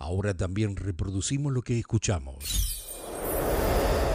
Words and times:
Ahora 0.00 0.32
también 0.32 0.76
reproducimos 0.76 1.52
lo 1.52 1.60
que 1.60 1.78
escuchamos. 1.78 2.88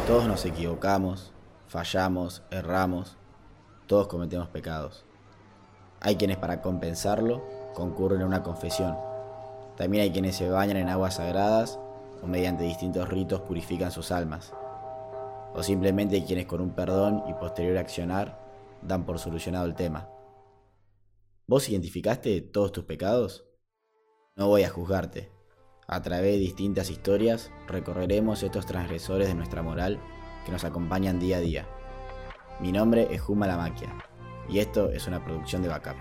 Todos 0.07 0.27
nos 0.27 0.43
equivocamos, 0.43 1.31
fallamos, 1.67 2.41
erramos, 2.49 3.17
todos 3.85 4.07
cometemos 4.07 4.47
pecados. 4.47 5.05
Hay 6.01 6.15
quienes 6.15 6.37
para 6.37 6.63
compensarlo 6.63 7.45
concurren 7.75 8.23
a 8.23 8.25
una 8.25 8.41
confesión. 8.41 8.97
También 9.77 10.01
hay 10.01 10.11
quienes 10.11 10.35
se 10.35 10.49
bañan 10.49 10.77
en 10.77 10.89
aguas 10.89 11.17
sagradas 11.17 11.79
o 12.23 12.25
mediante 12.25 12.63
distintos 12.63 13.07
ritos 13.07 13.41
purifican 13.41 13.91
sus 13.91 14.11
almas. 14.11 14.53
O 15.53 15.61
simplemente 15.61 16.15
hay 16.15 16.23
quienes 16.23 16.47
con 16.47 16.61
un 16.61 16.71
perdón 16.71 17.23
y 17.29 17.33
posterior 17.33 17.77
accionar 17.77 18.43
dan 18.81 19.05
por 19.05 19.19
solucionado 19.19 19.67
el 19.67 19.75
tema. 19.75 20.09
¿Vos 21.45 21.69
identificaste 21.69 22.41
todos 22.41 22.71
tus 22.71 22.85
pecados? 22.85 23.45
No 24.35 24.47
voy 24.47 24.63
a 24.63 24.69
juzgarte. 24.71 25.34
A 25.87 26.01
través 26.01 26.33
de 26.33 26.39
distintas 26.39 26.89
historias 26.89 27.51
recorreremos 27.67 28.41
estos 28.41 28.65
transgresores 28.65 29.27
de 29.27 29.35
nuestra 29.35 29.61
moral 29.61 29.99
que 30.45 30.51
nos 30.51 30.63
acompañan 30.63 31.19
día 31.19 31.37
a 31.37 31.41
día. 31.41 31.67
Mi 32.59 32.71
nombre 32.71 33.07
es 33.11 33.21
Juma 33.21 33.45
La 33.45 33.57
Maquia 33.57 33.95
y 34.49 34.59
esto 34.59 34.89
es 34.91 35.07
una 35.07 35.23
producción 35.23 35.61
de 35.61 35.67
Backup. 35.67 35.95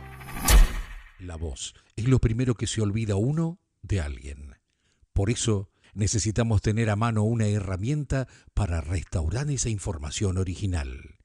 La 1.19 1.37
voz 1.37 1.75
es 1.97 2.09
lo 2.09 2.19
primero 2.19 2.55
que 2.55 2.67
se 2.67 2.81
olvida 2.81 3.17
uno 3.17 3.59
de 3.83 4.01
alguien. 4.01 4.55
Por 5.13 5.29
eso 5.29 5.69
necesitamos 5.93 6.63
tener 6.63 6.89
a 6.89 6.97
mano 6.97 7.23
una 7.25 7.47
herramienta 7.47 8.27
para 8.55 8.81
restaurar 8.81 9.51
esa 9.51 9.69
información 9.69 10.39
original. 10.39 11.19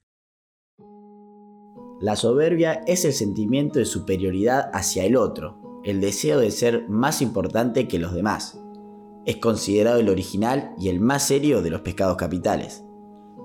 La 2.02 2.16
soberbia 2.16 2.84
es 2.88 3.04
el 3.04 3.14
sentimiento 3.14 3.80
de 3.80 3.86
superioridad 3.86 4.70
hacia 4.74 5.04
el 5.04 5.18
otro, 5.18 5.59
el 5.84 6.02
deseo 6.02 6.40
de 6.40 6.52
ser 6.52 6.88
más 6.90 7.22
importante 7.22 7.88
que 7.88 8.00
los 8.00 8.14
demás. 8.14 8.60
Es 9.26 9.38
considerado 9.38 10.00
el 10.00 10.10
original 10.10 10.74
y 10.80 10.90
el 10.90 11.00
más 11.00 11.28
serio 11.28 11.62
de 11.62 11.70
los 11.70 11.82
pecados 11.82 12.18
capitales. 12.18 12.84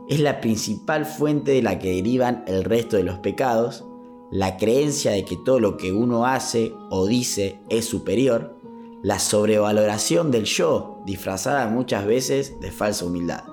Es 0.08 0.20
la 0.20 0.40
principal 0.40 1.06
fuente 1.06 1.52
de 1.52 1.62
la 1.62 1.78
que 1.78 1.94
derivan 1.94 2.44
el 2.46 2.64
resto 2.64 2.96
de 2.96 3.04
los 3.04 3.18
pecados, 3.18 3.84
la 4.30 4.56
creencia 4.56 5.12
de 5.12 5.24
que 5.24 5.36
todo 5.36 5.60
lo 5.60 5.76
que 5.76 5.92
uno 5.92 6.26
hace 6.26 6.74
o 6.90 7.06
dice 7.06 7.60
es 7.68 7.84
superior, 7.86 8.58
la 9.02 9.18
sobrevaloración 9.18 10.30
del 10.30 10.44
yo, 10.44 11.02
disfrazada 11.04 11.68
muchas 11.68 12.06
veces 12.06 12.58
de 12.60 12.70
falsa 12.70 13.04
humildad. 13.04 13.44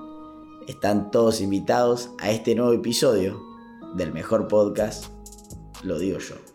Están 0.66 1.10
todos 1.10 1.40
invitados 1.40 2.10
a 2.18 2.30
este 2.30 2.54
nuevo 2.54 2.72
episodio 2.72 3.40
del 3.94 4.12
mejor 4.12 4.48
podcast, 4.48 5.06
lo 5.82 5.98
digo 5.98 6.18
yo. 6.18 6.51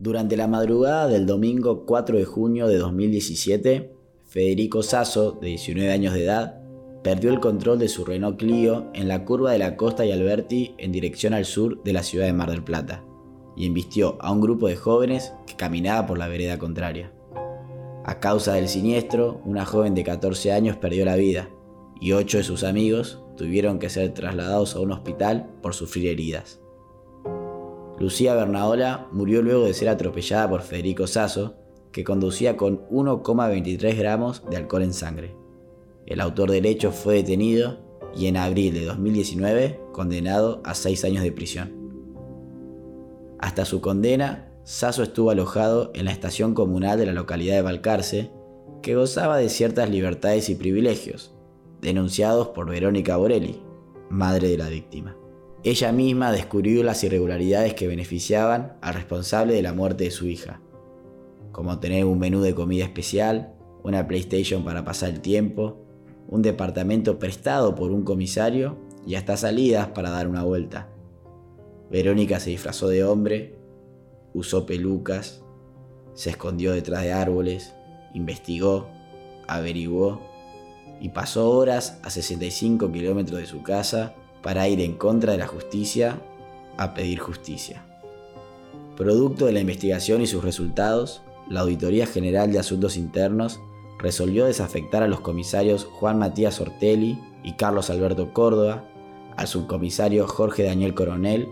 Durante 0.00 0.36
la 0.36 0.46
madrugada 0.46 1.08
del 1.08 1.26
domingo 1.26 1.84
4 1.84 2.18
de 2.18 2.24
junio 2.24 2.68
de 2.68 2.78
2017, 2.78 3.92
Federico 4.28 4.84
Sasso, 4.84 5.32
de 5.32 5.48
19 5.48 5.90
años 5.90 6.14
de 6.14 6.22
edad, 6.22 6.60
perdió 7.02 7.30
el 7.30 7.40
control 7.40 7.80
de 7.80 7.88
su 7.88 8.04
Renault 8.04 8.38
Clio 8.38 8.90
en 8.94 9.08
la 9.08 9.24
curva 9.24 9.50
de 9.50 9.58
la 9.58 9.76
Costa 9.76 10.06
y 10.06 10.12
Alberti 10.12 10.76
en 10.78 10.92
dirección 10.92 11.34
al 11.34 11.44
sur 11.44 11.82
de 11.82 11.92
la 11.92 12.04
ciudad 12.04 12.26
de 12.26 12.32
Mar 12.32 12.48
del 12.48 12.62
Plata 12.62 13.04
y 13.56 13.66
embistió 13.66 14.16
a 14.20 14.30
un 14.30 14.40
grupo 14.40 14.68
de 14.68 14.76
jóvenes 14.76 15.32
que 15.48 15.56
caminaba 15.56 16.06
por 16.06 16.16
la 16.16 16.28
vereda 16.28 16.60
contraria. 16.60 17.12
A 18.04 18.20
causa 18.20 18.52
del 18.52 18.68
siniestro, 18.68 19.40
una 19.44 19.64
joven 19.64 19.96
de 19.96 20.04
14 20.04 20.52
años 20.52 20.76
perdió 20.76 21.04
la 21.06 21.16
vida 21.16 21.50
y 22.00 22.12
ocho 22.12 22.38
de 22.38 22.44
sus 22.44 22.62
amigos 22.62 23.20
tuvieron 23.36 23.80
que 23.80 23.90
ser 23.90 24.14
trasladados 24.14 24.76
a 24.76 24.80
un 24.80 24.92
hospital 24.92 25.50
por 25.60 25.74
sufrir 25.74 26.06
heridas. 26.06 26.60
Lucía 28.00 28.34
Bernaola 28.34 29.08
murió 29.12 29.42
luego 29.42 29.64
de 29.64 29.74
ser 29.74 29.88
atropellada 29.88 30.48
por 30.48 30.62
Federico 30.62 31.06
Sasso, 31.06 31.56
que 31.90 32.04
conducía 32.04 32.56
con 32.56 32.86
1,23 32.88 33.96
gramos 33.96 34.44
de 34.48 34.56
alcohol 34.56 34.82
en 34.82 34.92
sangre. 34.92 35.34
El 36.06 36.20
autor 36.20 36.50
del 36.50 36.66
hecho 36.66 36.92
fue 36.92 37.14
detenido 37.14 37.78
y 38.14 38.26
en 38.26 38.36
abril 38.36 38.72
de 38.72 38.84
2019 38.84 39.80
condenado 39.92 40.60
a 40.64 40.74
seis 40.74 41.04
años 41.04 41.22
de 41.22 41.32
prisión. 41.32 41.72
Hasta 43.40 43.64
su 43.64 43.80
condena, 43.80 44.52
Sasso 44.64 45.02
estuvo 45.02 45.30
alojado 45.30 45.90
en 45.94 46.04
la 46.04 46.12
estación 46.12 46.54
comunal 46.54 46.98
de 46.98 47.06
la 47.06 47.12
localidad 47.12 47.56
de 47.56 47.62
Balcarce, 47.62 48.30
que 48.82 48.94
gozaba 48.94 49.38
de 49.38 49.48
ciertas 49.48 49.90
libertades 49.90 50.48
y 50.50 50.54
privilegios, 50.54 51.34
denunciados 51.80 52.48
por 52.48 52.68
Verónica 52.68 53.16
Borelli, 53.16 53.62
madre 54.10 54.48
de 54.48 54.58
la 54.58 54.68
víctima. 54.68 55.16
Ella 55.68 55.92
misma 55.92 56.32
descubrió 56.32 56.82
las 56.82 57.04
irregularidades 57.04 57.74
que 57.74 57.86
beneficiaban 57.86 58.78
al 58.80 58.94
responsable 58.94 59.52
de 59.52 59.60
la 59.60 59.74
muerte 59.74 60.04
de 60.04 60.10
su 60.10 60.26
hija, 60.26 60.62
como 61.52 61.78
tener 61.78 62.06
un 62.06 62.18
menú 62.18 62.40
de 62.40 62.54
comida 62.54 62.84
especial, 62.84 63.52
una 63.82 64.08
PlayStation 64.08 64.64
para 64.64 64.86
pasar 64.86 65.10
el 65.10 65.20
tiempo, 65.20 65.76
un 66.26 66.40
departamento 66.40 67.18
prestado 67.18 67.74
por 67.74 67.90
un 67.90 68.02
comisario 68.02 68.78
y 69.06 69.16
hasta 69.16 69.36
salidas 69.36 69.88
para 69.88 70.08
dar 70.08 70.26
una 70.26 70.42
vuelta. 70.42 70.88
Verónica 71.90 72.40
se 72.40 72.48
disfrazó 72.48 72.88
de 72.88 73.04
hombre 73.04 73.58
usó 74.32 74.64
pelucas, 74.64 75.42
se 76.14 76.30
escondió 76.30 76.72
detrás 76.72 77.02
de 77.02 77.12
árboles, 77.12 77.74
investigó, 78.14 78.88
averiguó 79.46 80.22
y 80.98 81.10
pasó 81.10 81.50
horas 81.50 82.00
a 82.02 82.08
65 82.08 82.90
kilómetros 82.90 83.38
de 83.38 83.46
su 83.46 83.62
casa 83.62 84.14
para 84.42 84.68
ir 84.68 84.80
en 84.80 84.94
contra 84.94 85.32
de 85.32 85.38
la 85.38 85.46
justicia 85.46 86.20
a 86.76 86.94
pedir 86.94 87.18
justicia. 87.18 87.84
Producto 88.96 89.46
de 89.46 89.52
la 89.52 89.60
investigación 89.60 90.22
y 90.22 90.26
sus 90.26 90.44
resultados, 90.44 91.22
la 91.48 91.60
Auditoría 91.60 92.06
General 92.06 92.50
de 92.52 92.58
Asuntos 92.58 92.96
Internos 92.96 93.60
resolvió 93.98 94.46
desafectar 94.46 95.02
a 95.02 95.08
los 95.08 95.20
comisarios 95.20 95.84
Juan 95.84 96.18
Matías 96.18 96.60
Ortelli 96.60 97.18
y 97.42 97.52
Carlos 97.52 97.90
Alberto 97.90 98.32
Córdoba, 98.32 98.84
al 99.36 99.46
subcomisario 99.46 100.26
Jorge 100.26 100.64
Daniel 100.64 100.94
Coronel 100.94 101.48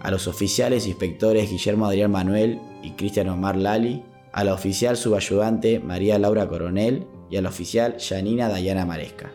a 0.00 0.10
los 0.10 0.26
oficiales 0.26 0.86
inspectores 0.86 1.50
Guillermo 1.50 1.86
Adrián 1.86 2.10
Manuel 2.10 2.60
y 2.82 2.92
Cristian 2.92 3.28
Omar 3.28 3.56
Lali, 3.56 4.02
a 4.32 4.44
la 4.44 4.54
oficial 4.54 4.96
subayudante 4.96 5.80
María 5.80 6.18
Laura 6.18 6.48
Coronel 6.48 7.06
y 7.30 7.36
al 7.36 7.46
oficial 7.46 7.96
Janina 7.98 8.48
Dayana 8.48 8.86
Maresca. 8.86 9.30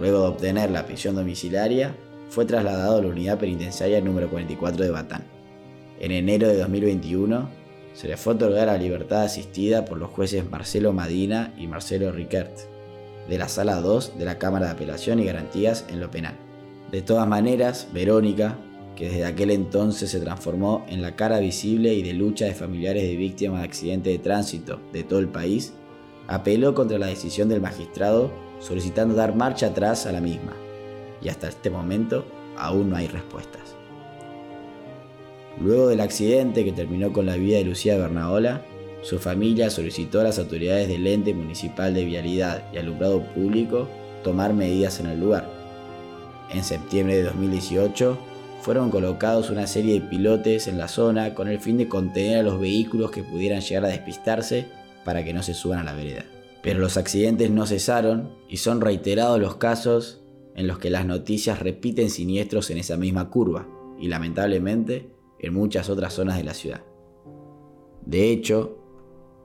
Luego 0.00 0.20
de 0.20 0.28
obtener 0.28 0.70
la 0.70 0.86
prisión 0.86 1.14
domiciliaria, 1.14 1.94
fue 2.28 2.44
trasladado 2.44 2.98
a 2.98 3.02
la 3.02 3.08
unidad 3.08 3.38
penitenciaria 3.38 4.00
número 4.00 4.28
44 4.28 4.84
de 4.84 4.90
Batán. 4.90 5.24
En 5.98 6.12
enero 6.12 6.48
de 6.48 6.58
2021, 6.58 7.48
se 7.94 8.08
le 8.08 8.16
fue 8.16 8.34
otorgada 8.34 8.66
la 8.66 8.78
libertad 8.78 9.22
asistida 9.22 9.84
por 9.84 9.96
los 9.96 10.10
jueces 10.10 10.48
Marcelo 10.50 10.92
Madina 10.92 11.54
y 11.56 11.66
Marcelo 11.66 12.12
Riquert, 12.12 12.58
de 13.28 13.38
la 13.38 13.48
Sala 13.48 13.80
2 13.80 14.18
de 14.18 14.24
la 14.24 14.38
Cámara 14.38 14.66
de 14.66 14.72
Apelación 14.72 15.18
y 15.18 15.24
Garantías 15.24 15.86
en 15.88 16.00
lo 16.00 16.10
Penal. 16.10 16.34
De 16.92 17.02
todas 17.02 17.26
maneras, 17.26 17.88
Verónica, 17.92 18.58
que 18.94 19.08
desde 19.08 19.24
aquel 19.24 19.50
entonces 19.50 20.10
se 20.10 20.20
transformó 20.20 20.84
en 20.88 21.02
la 21.02 21.16
cara 21.16 21.38
visible 21.38 21.94
y 21.94 22.02
de 22.02 22.12
lucha 22.12 22.44
de 22.44 22.54
familiares 22.54 23.02
de 23.02 23.16
víctimas 23.16 23.60
de 23.60 23.66
accidentes 23.66 24.12
de 24.12 24.18
tránsito 24.18 24.80
de 24.92 25.02
todo 25.02 25.18
el 25.18 25.28
país, 25.28 25.72
apeló 26.28 26.74
contra 26.74 26.98
la 26.98 27.06
decisión 27.06 27.48
del 27.48 27.60
magistrado 27.60 28.30
solicitando 28.60 29.14
dar 29.14 29.34
marcha 29.34 29.68
atrás 29.68 30.06
a 30.06 30.12
la 30.12 30.20
misma, 30.20 30.54
y 31.22 31.28
hasta 31.28 31.48
este 31.48 31.70
momento 31.70 32.24
aún 32.56 32.90
no 32.90 32.96
hay 32.96 33.08
respuestas. 33.08 33.76
Luego 35.60 35.88
del 35.88 36.00
accidente 36.00 36.64
que 36.64 36.72
terminó 36.72 37.12
con 37.12 37.26
la 37.26 37.36
vida 37.36 37.58
de 37.58 37.64
Lucía 37.64 37.96
Bernaola, 37.96 38.62
su 39.02 39.18
familia 39.18 39.70
solicitó 39.70 40.20
a 40.20 40.24
las 40.24 40.38
autoridades 40.38 40.88
del 40.88 41.06
ente 41.06 41.32
municipal 41.32 41.94
de 41.94 42.04
vialidad 42.04 42.64
y 42.72 42.78
alumbrado 42.78 43.22
público 43.34 43.88
tomar 44.22 44.52
medidas 44.52 45.00
en 45.00 45.06
el 45.06 45.20
lugar. 45.20 45.48
En 46.52 46.62
septiembre 46.62 47.16
de 47.16 47.22
2018, 47.22 48.18
fueron 48.60 48.90
colocados 48.90 49.50
una 49.50 49.66
serie 49.66 49.94
de 49.94 50.06
pilotes 50.08 50.66
en 50.66 50.76
la 50.76 50.88
zona 50.88 51.34
con 51.34 51.48
el 51.48 51.60
fin 51.60 51.78
de 51.78 51.88
contener 51.88 52.38
a 52.40 52.42
los 52.42 52.58
vehículos 52.58 53.12
que 53.12 53.22
pudieran 53.22 53.60
llegar 53.60 53.84
a 53.84 53.88
despistarse 53.88 54.66
para 55.04 55.24
que 55.24 55.32
no 55.32 55.42
se 55.42 55.54
suban 55.54 55.78
a 55.78 55.84
la 55.84 55.92
vereda. 55.92 56.24
Pero 56.62 56.80
los 56.80 56.96
accidentes 56.96 57.50
no 57.50 57.64
cesaron 57.64 58.30
y 58.48 58.56
son 58.56 58.80
reiterados 58.80 59.38
los 59.38 59.56
casos 59.56 60.20
en 60.56 60.66
los 60.66 60.78
que 60.78 60.90
las 60.90 61.06
noticias 61.06 61.60
repiten 61.60 62.10
siniestros 62.10 62.70
en 62.70 62.78
esa 62.78 62.96
misma 62.96 63.30
curva 63.30 63.68
y 64.00 64.08
lamentablemente 64.08 65.10
en 65.38 65.54
muchas 65.54 65.90
otras 65.90 66.14
zonas 66.14 66.36
de 66.36 66.44
la 66.44 66.54
ciudad. 66.54 66.82
De 68.04 68.30
hecho, 68.30 68.78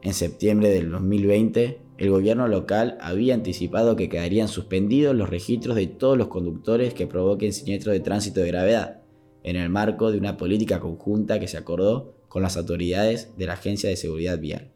en 0.02 0.13
septiembre 0.13 0.69
del 0.69 0.90
2020, 0.90 1.81
el 1.98 2.10
gobierno 2.10 2.48
local 2.48 2.98
había 3.02 3.34
anticipado 3.34 3.96
que 3.96 4.10
quedarían 4.10 4.48
suspendidos 4.48 5.16
los 5.16 5.30
registros 5.30 5.75
de 5.75 5.88
todos 5.88 6.18
los 6.18 6.30
conductores 6.30 6.94
que 6.94 7.08
provoquen 7.08 7.54
siniestros 7.54 7.94
de 7.94 8.00
tránsito 8.00 8.40
de 8.40 8.48
gravedad, 8.48 9.02
en 9.44 9.56
el 9.57 9.69
marco 9.69 10.12
de 10.12 10.18
una 10.18 10.38
política 10.38 10.80
conjunta 10.80 11.40
que 11.40 11.48
se 11.48 11.57
acordó 11.57 12.16
con 12.30 12.42
las 12.42 12.56
autoridades 12.56 13.38
de 13.38 13.46
la 13.46 13.54
Agencia 13.54 13.90
de 13.90 13.98
Seguridad 13.98 14.40
Vial. 14.40 14.74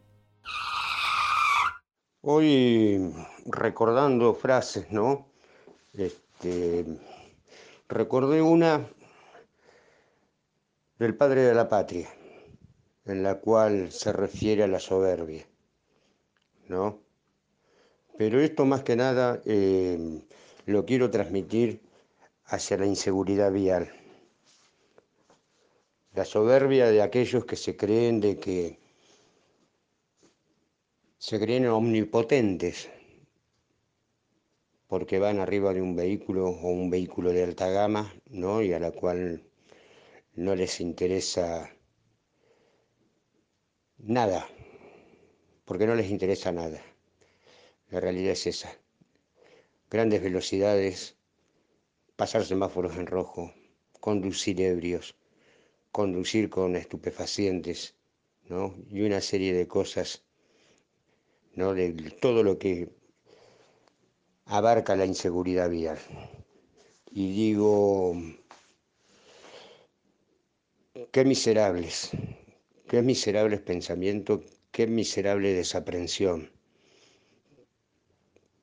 Hoy 2.20 3.12
recordando 3.46 4.34
frases, 4.34 4.90
¿no? 4.90 5.28
Este, 5.94 6.25
recordé 7.88 8.42
una 8.42 8.88
del 10.98 11.16
padre 11.16 11.42
de 11.42 11.54
la 11.54 11.68
patria, 11.68 12.08
en 13.04 13.22
la 13.22 13.40
cual 13.40 13.92
se 13.92 14.12
refiere 14.12 14.62
a 14.62 14.66
la 14.68 14.80
soberbia, 14.80 15.46
¿no? 16.68 17.00
Pero 18.16 18.40
esto 18.40 18.64
más 18.64 18.82
que 18.82 18.96
nada 18.96 19.42
eh, 19.44 20.22
lo 20.64 20.86
quiero 20.86 21.10
transmitir 21.10 21.82
hacia 22.46 22.78
la 22.78 22.86
inseguridad 22.86 23.52
vial. 23.52 23.92
La 26.14 26.24
soberbia 26.24 26.86
de 26.86 27.02
aquellos 27.02 27.44
que 27.44 27.56
se 27.56 27.76
creen 27.76 28.20
de 28.20 28.38
que 28.38 28.78
se 31.18 31.38
creen 31.38 31.66
omnipotentes 31.66 32.88
porque 34.86 35.18
van 35.18 35.38
arriba 35.40 35.74
de 35.74 35.82
un 35.82 35.96
vehículo 35.96 36.48
o 36.48 36.68
un 36.68 36.90
vehículo 36.90 37.32
de 37.32 37.42
alta 37.44 37.68
gama, 37.70 38.14
¿no? 38.30 38.62
Y 38.62 38.72
a 38.72 38.78
la 38.78 38.92
cual 38.92 39.42
no 40.34 40.54
les 40.54 40.80
interesa 40.80 41.74
nada, 43.98 44.48
porque 45.64 45.86
no 45.86 45.94
les 45.94 46.10
interesa 46.10 46.52
nada. 46.52 46.80
La 47.88 48.00
realidad 48.00 48.32
es 48.32 48.46
esa. 48.46 48.76
Grandes 49.90 50.22
velocidades, 50.22 51.16
pasar 52.16 52.44
semáforos 52.44 52.96
en 52.96 53.06
rojo, 53.06 53.52
conducir 54.00 54.60
ebrios, 54.60 55.16
conducir 55.90 56.50
con 56.50 56.76
estupefacientes, 56.76 57.96
¿no? 58.48 58.76
Y 58.88 59.02
una 59.02 59.20
serie 59.20 59.52
de 59.52 59.66
cosas, 59.66 60.24
¿no? 61.54 61.74
De 61.74 61.92
todo 62.20 62.42
lo 62.42 62.58
que 62.58 62.90
abarca 64.46 64.96
la 64.96 65.06
inseguridad 65.06 65.70
vial. 65.70 65.98
Y 67.10 67.32
digo, 67.32 68.14
Qué 71.12 71.24
miserables, 71.26 72.10
qué 72.88 73.02
miserables 73.02 73.60
pensamientos, 73.60 74.40
qué 74.70 74.86
miserable 74.86 75.52
desaprensión. 75.52 76.50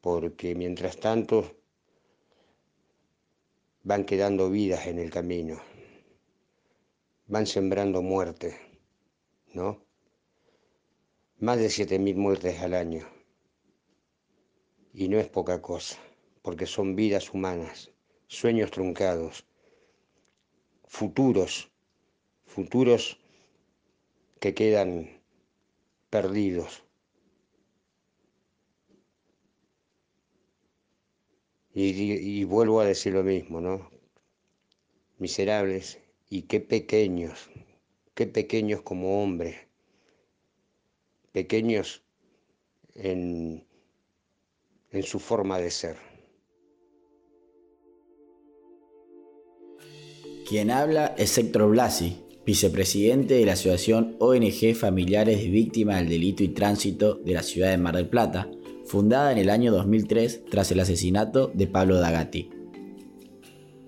Porque 0.02 0.56
mientras 0.56 0.98
tanto 0.98 1.56
van 3.84 4.04
quedando 4.06 4.50
vidas 4.50 4.88
en 4.88 4.98
el 4.98 5.12
camino, 5.12 5.62
van 7.28 7.46
sembrando 7.46 8.02
muerte, 8.02 8.60
¿no? 9.54 9.86
Más 11.38 11.60
de 11.60 11.68
7.000 11.68 12.16
muertes 12.16 12.60
al 12.62 12.74
año. 12.74 13.08
Y 14.94 15.08
no 15.10 15.20
es 15.20 15.28
poca 15.28 15.62
cosa, 15.62 15.98
porque 16.42 16.66
son 16.66 16.96
vidas 16.96 17.34
humanas, 17.34 17.92
sueños 18.28 18.72
truncados, 18.72 19.46
futuros 20.86 21.74
futuros 22.54 23.20
que 24.40 24.54
quedan 24.54 25.10
perdidos. 26.12 26.84
Y, 31.76 32.44
vuelvo 32.44 32.82
a 32.82 32.86
decir 32.86 33.14
lo 33.14 33.24
mismo, 33.24 33.60
¿no? 33.60 33.90
Miserables 35.18 36.00
y 36.30 36.44
qué 36.44 36.60
pequeños, 36.60 37.50
qué 38.14 38.28
pequeños 38.28 38.82
como 38.84 39.24
hombres, 39.24 39.56
pequeños 41.32 42.04
en, 42.94 43.66
en 44.94 45.04
su 45.04 45.20
forma 45.20 45.60
de 45.60 45.72
ser. 45.72 45.96
Quien 50.48 50.72
habla 50.72 51.16
es 51.18 51.38
Héctor 51.38 51.70
Blasi, 51.70 52.18
vicepresidente 52.46 53.36
de 53.36 53.46
la 53.46 53.54
Asociación 53.54 54.16
ONG 54.20 54.76
Familiares 54.76 55.40
de 55.40 55.50
Víctimas 55.50 56.00
del 56.00 56.10
Delito 56.10 56.44
y 56.44 56.50
Tránsito 56.50 57.16
de 57.16 57.34
la 57.34 57.44
ciudad 57.44 57.72
de 57.72 57.78
Mar 57.78 57.96
del 57.96 58.08
Plata, 58.08 58.50
fundada 58.86 59.32
en 59.32 59.38
el 59.40 59.50
año 59.50 59.72
2003 59.72 60.46
tras 60.52 60.72
el 60.72 60.80
asesinato 60.80 61.52
de 61.54 61.68
Pablo 61.68 61.96
Dagati. 62.00 62.50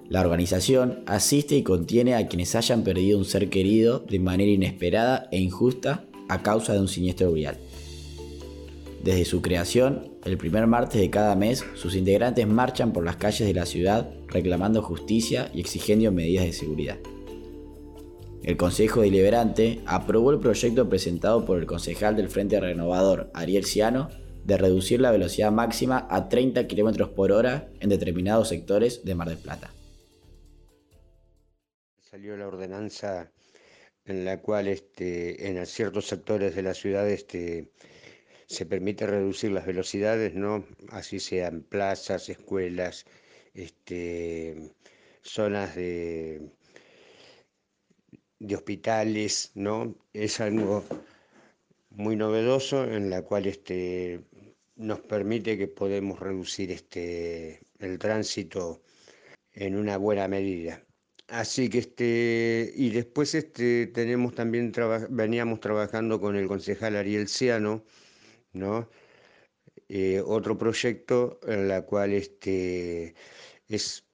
La 0.08 0.22
organización 0.22 1.04
asiste 1.08 1.56
y 1.56 1.64
contiene 1.64 2.16
a 2.16 2.28
quienes 2.28 2.56
hayan 2.56 2.84
perdido 2.84 3.18
un 3.18 3.26
ser 3.26 3.50
querido 3.50 4.00
de 4.00 4.20
manera 4.20 4.52
inesperada 4.52 5.28
e 5.32 5.40
injusta 5.40 6.06
a 6.30 6.42
causa 6.42 6.74
de 6.74 6.80
un 6.80 6.88
siniestro 6.88 7.32
vial. 7.32 7.58
Desde 9.04 9.26
su 9.26 9.42
creación, 9.42 10.15
el 10.26 10.40
primer 10.40 10.66
martes 10.66 11.00
de 11.00 11.12
cada 11.12 11.36
mes, 11.36 11.64
sus 11.76 11.96
integrantes 11.96 12.48
marchan 12.48 12.92
por 12.92 13.06
las 13.06 13.16
calles 13.16 13.48
de 13.48 13.54
la 13.54 13.68
ciudad 13.68 14.10
reclamando 14.28 14.82
justicia 14.82 15.52
y 15.54 15.60
exigiendo 15.60 16.12
medidas 16.12 16.46
de 16.46 16.54
seguridad. 16.54 16.98
El 18.42 18.58
Consejo 18.58 19.02
Deliberante 19.02 19.82
aprobó 19.86 20.32
el 20.32 20.40
proyecto 20.40 20.90
presentado 20.90 21.46
por 21.46 21.60
el 21.60 21.68
concejal 21.68 22.16
del 22.16 22.30
Frente 22.30 22.60
Renovador, 22.60 23.30
Ariel 23.36 23.66
Ciano, 23.66 24.10
de 24.44 24.58
reducir 24.58 25.00
la 25.00 25.12
velocidad 25.12 25.52
máxima 25.52 26.08
a 26.10 26.28
30 26.28 26.68
km 26.68 27.08
por 27.10 27.32
hora 27.32 27.70
en 27.80 27.90
determinados 27.90 28.50
sectores 28.50 29.06
de 29.06 29.16
Mar 29.16 29.30
del 29.30 29.38
Plata. 29.38 29.72
Salió 32.02 32.36
la 32.36 32.48
ordenanza 32.48 33.32
en 34.06 34.26
la 34.26 34.42
cual 34.42 34.68
este, 34.68 35.50
en 35.50 35.64
ciertos 35.66 36.06
sectores 36.06 36.56
de 36.56 36.62
la 36.62 36.74
ciudad 36.74 37.10
este, 37.10 37.72
se 38.48 38.66
permite 38.66 39.08
reducir 39.08 39.52
las 39.52 39.66
velocidades, 39.66 40.34
¿no? 40.36 40.66
así 40.90 41.20
sean 41.20 41.62
plazas, 41.64 42.30
escuelas, 42.30 43.06
este, 43.54 44.72
zonas 45.22 45.76
de 45.76 46.42
de 48.40 48.56
hospitales, 48.56 49.52
¿no? 49.56 49.96
Es 50.14 50.40
algo 50.40 50.84
muy 51.90 52.16
novedoso 52.16 52.84
en 52.86 53.10
la 53.10 53.22
cual 53.22 53.48
este, 53.48 54.22
nos 54.76 55.00
permite 55.02 55.58
que 55.58 55.68
podemos 55.68 56.20
reducir 56.20 56.72
este, 56.72 57.62
el 57.80 57.98
tránsito 58.00 58.82
en 59.54 59.76
una 59.76 59.98
buena 59.98 60.28
medida. 60.28 60.84
Así 61.28 61.70
que 61.70 61.80
este, 61.80 62.72
y 62.76 62.92
después 62.92 63.34
este, 63.36 63.88
tenemos 63.88 64.36
también 64.36 64.72
veníamos 65.10 65.60
trabajando 65.60 66.20
con 66.22 66.36
el 66.36 66.48
concejal 66.48 66.96
Ariel 66.96 67.28
Ciano, 67.28 67.84
¿no? 68.56 68.90
Eh, 69.90 70.22
otro 70.26 70.58
proyecto 70.58 71.40
en 71.48 71.68
la 71.68 71.84
cual 71.84 72.14
este, 72.14 73.16
es 73.68 74.06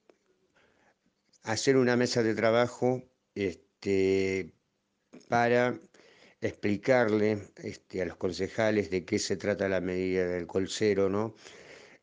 hacer 1.44 1.78
una 1.78 1.96
mesa 1.96 2.24
de 2.24 2.36
trabajo 2.36 3.04
este, 3.36 4.54
para 5.30 5.80
explicarle 6.42 7.40
este, 7.58 8.02
a 8.02 8.06
los 8.06 8.18
concejales 8.18 8.90
de 8.90 9.06
qué 9.06 9.20
se 9.20 9.38
trata 9.38 9.70
la 9.70 9.82
medida 9.82 10.28
del 10.28 10.48
colcero, 10.48 11.10
¿no? 11.10 11.36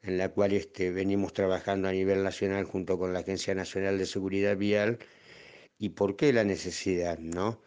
en 0.02 0.18
la 0.18 0.30
cual 0.30 0.52
este, 0.52 0.90
venimos 0.90 1.32
trabajando 1.32 1.88
a 1.88 1.92
nivel 1.92 2.22
nacional 2.22 2.64
junto 2.64 2.98
con 2.98 3.12
la 3.12 3.20
Agencia 3.20 3.54
Nacional 3.54 3.98
de 3.98 4.06
Seguridad 4.06 4.56
Vial 4.56 4.98
y 5.78 5.90
por 5.90 6.16
qué 6.16 6.32
la 6.32 6.44
necesidad, 6.44 7.18
¿no? 7.18 7.62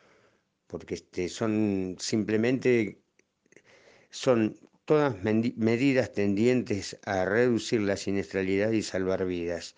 Porque 0.68 0.96
este, 0.96 1.30
son 1.30 1.98
simplemente 2.00 3.01
son 4.12 4.60
todas 4.86 5.16
medidas 5.24 6.12
tendientes 6.12 6.98
a 7.06 7.26
reducir 7.26 7.82
la 7.82 7.98
siniestralidad 7.98 8.72
y 8.72 8.84
salvar 8.84 9.26
vidas. 9.26 9.76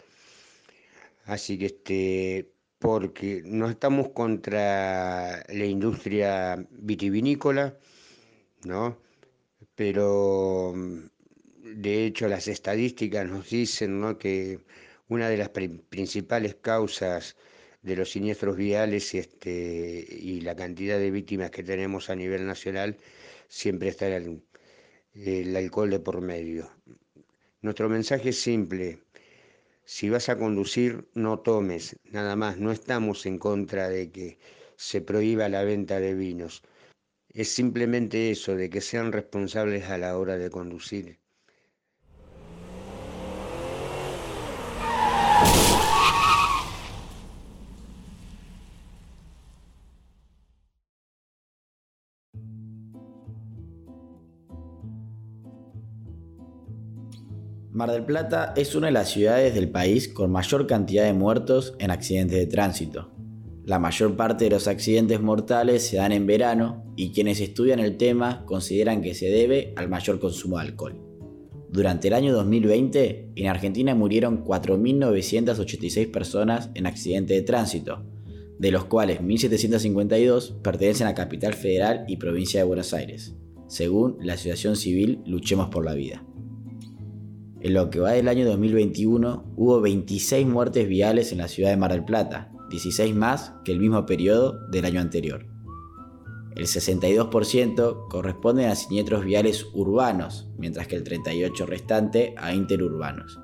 Así 1.26 1.58
que 1.58 1.68
este, 1.68 2.52
porque 2.80 3.42
no 3.46 3.70
estamos 3.70 4.10
contra 4.10 5.44
la 5.48 5.66
industria 5.66 6.68
vitivinícola, 6.72 7.78
¿no? 8.66 8.98
Pero 9.76 10.74
de 11.64 12.06
hecho 12.06 12.28
las 12.28 12.48
estadísticas 12.48 13.26
nos 13.28 13.50
dicen 13.50 14.02
¿no? 14.02 14.18
que 14.18 14.60
una 15.08 15.30
de 15.30 15.38
las 15.38 15.50
principales 15.50 16.56
causas 16.56 17.38
de 17.82 17.96
los 17.96 18.12
siniestros 18.12 18.58
viales 18.58 19.14
este, 19.14 20.06
y 20.10 20.42
la 20.42 20.56
cantidad 20.56 20.98
de 20.98 21.12
víctimas 21.12 21.52
que 21.52 21.64
tenemos 21.64 22.10
a 22.10 22.16
nivel 22.16 22.46
nacional 22.46 22.98
siempre 23.48 23.90
está 23.90 24.08
el, 24.08 24.44
el 25.14 25.56
alcohol 25.56 25.90
de 25.90 26.00
por 26.00 26.22
medio. 26.22 26.70
Nuestro 27.62 27.90
mensaje 27.90 28.30
es 28.30 28.40
simple, 28.42 29.00
si 29.86 30.10
vas 30.10 30.30
a 30.30 30.38
conducir, 30.38 31.10
no 31.14 31.40
tomes, 31.40 31.98
nada 32.06 32.36
más, 32.38 32.58
no 32.58 32.72
estamos 32.72 33.26
en 33.26 33.38
contra 33.38 33.90
de 33.90 34.12
que 34.12 34.38
se 34.78 35.02
prohíba 35.02 35.50
la 35.50 35.64
venta 35.64 36.00
de 36.00 36.14
vinos. 36.14 36.64
Es 37.30 37.50
simplemente 37.50 38.32
eso, 38.32 38.56
de 38.56 38.70
que 38.70 38.82
sean 38.82 39.12
responsables 39.12 39.90
a 39.90 39.98
la 39.98 40.18
hora 40.18 40.38
de 40.38 40.50
conducir. 40.50 41.20
Mar 57.74 57.90
del 57.90 58.06
Plata 58.06 58.54
es 58.56 58.76
una 58.76 58.86
de 58.86 58.94
las 58.94 59.10
ciudades 59.10 59.56
del 59.56 59.68
país 59.68 60.08
con 60.08 60.32
mayor 60.32 60.68
cantidad 60.68 61.06
de 61.06 61.14
muertos 61.14 61.74
en 61.80 61.90
accidentes 61.90 62.38
de 62.38 62.46
tránsito. 62.46 63.10
La 63.66 63.80
mayor 63.80 64.16
parte 64.16 64.44
de 64.44 64.52
los 64.52 64.68
accidentes 64.68 65.20
mortales 65.20 65.82
se 65.82 65.98
dan 65.98 66.12
en 66.12 66.28
verano 66.28 66.94
y 66.96 67.14
quienes 67.14 67.40
estudian 67.40 67.80
el 67.80 67.98
tema 67.98 68.46
consideran 68.46 69.02
que 69.02 69.16
se 69.16 69.26
debe 69.26 69.74
al 69.76 69.90
mayor 69.90 70.20
consumo 70.20 70.58
de 70.58 70.66
alcohol. 70.66 71.02
Durante 71.72 72.10
el 72.10 72.14
año 72.14 72.32
2020, 72.32 73.32
en 73.36 73.48
Argentina 73.48 73.96
murieron 73.96 74.46
4.986 74.46 76.12
personas 76.12 76.70
en 76.76 76.86
accidentes 76.86 77.36
de 77.36 77.42
tránsito, 77.42 78.04
de 78.60 78.70
los 78.70 78.86
cuales 78.86 79.20
1.752 79.20 80.62
pertenecen 80.62 81.08
a 81.08 81.16
Capital 81.16 81.56
Federal 81.56 82.06
y 82.08 82.18
Provincia 82.18 82.60
de 82.60 82.68
Buenos 82.68 82.94
Aires, 82.94 83.34
según 83.68 84.18
la 84.20 84.34
Asociación 84.34 84.76
Civil 84.76 85.24
Luchemos 85.26 85.70
por 85.70 85.84
la 85.84 85.96
Vida. 85.96 86.24
En 87.64 87.74
lo 87.74 87.90
que 87.90 88.02
va 88.02 88.12
del 88.12 88.28
año 88.28 88.46
2021, 88.46 89.54
hubo 89.56 89.80
26 89.80 90.46
muertes 90.46 90.86
viales 90.86 91.32
en 91.32 91.38
la 91.38 91.48
ciudad 91.48 91.70
de 91.70 91.78
Mar 91.78 91.94
del 91.94 92.04
Plata, 92.04 92.52
16 92.70 93.16
más 93.16 93.54
que 93.64 93.72
el 93.72 93.80
mismo 93.80 94.06
periodo 94.06 94.68
del 94.68 94.84
año 94.84 95.00
anterior. 95.00 95.46
El 96.58 96.66
62% 96.66 98.10
corresponden 98.10 98.70
a 98.70 98.76
siniestros 98.76 99.24
viales 99.24 99.66
urbanos, 99.74 100.50
mientras 100.58 100.88
que 100.88 100.98
el 100.98 101.06
38% 101.06 101.66
restante 101.66 102.36
a 102.38 102.54
interurbanos. 102.54 103.40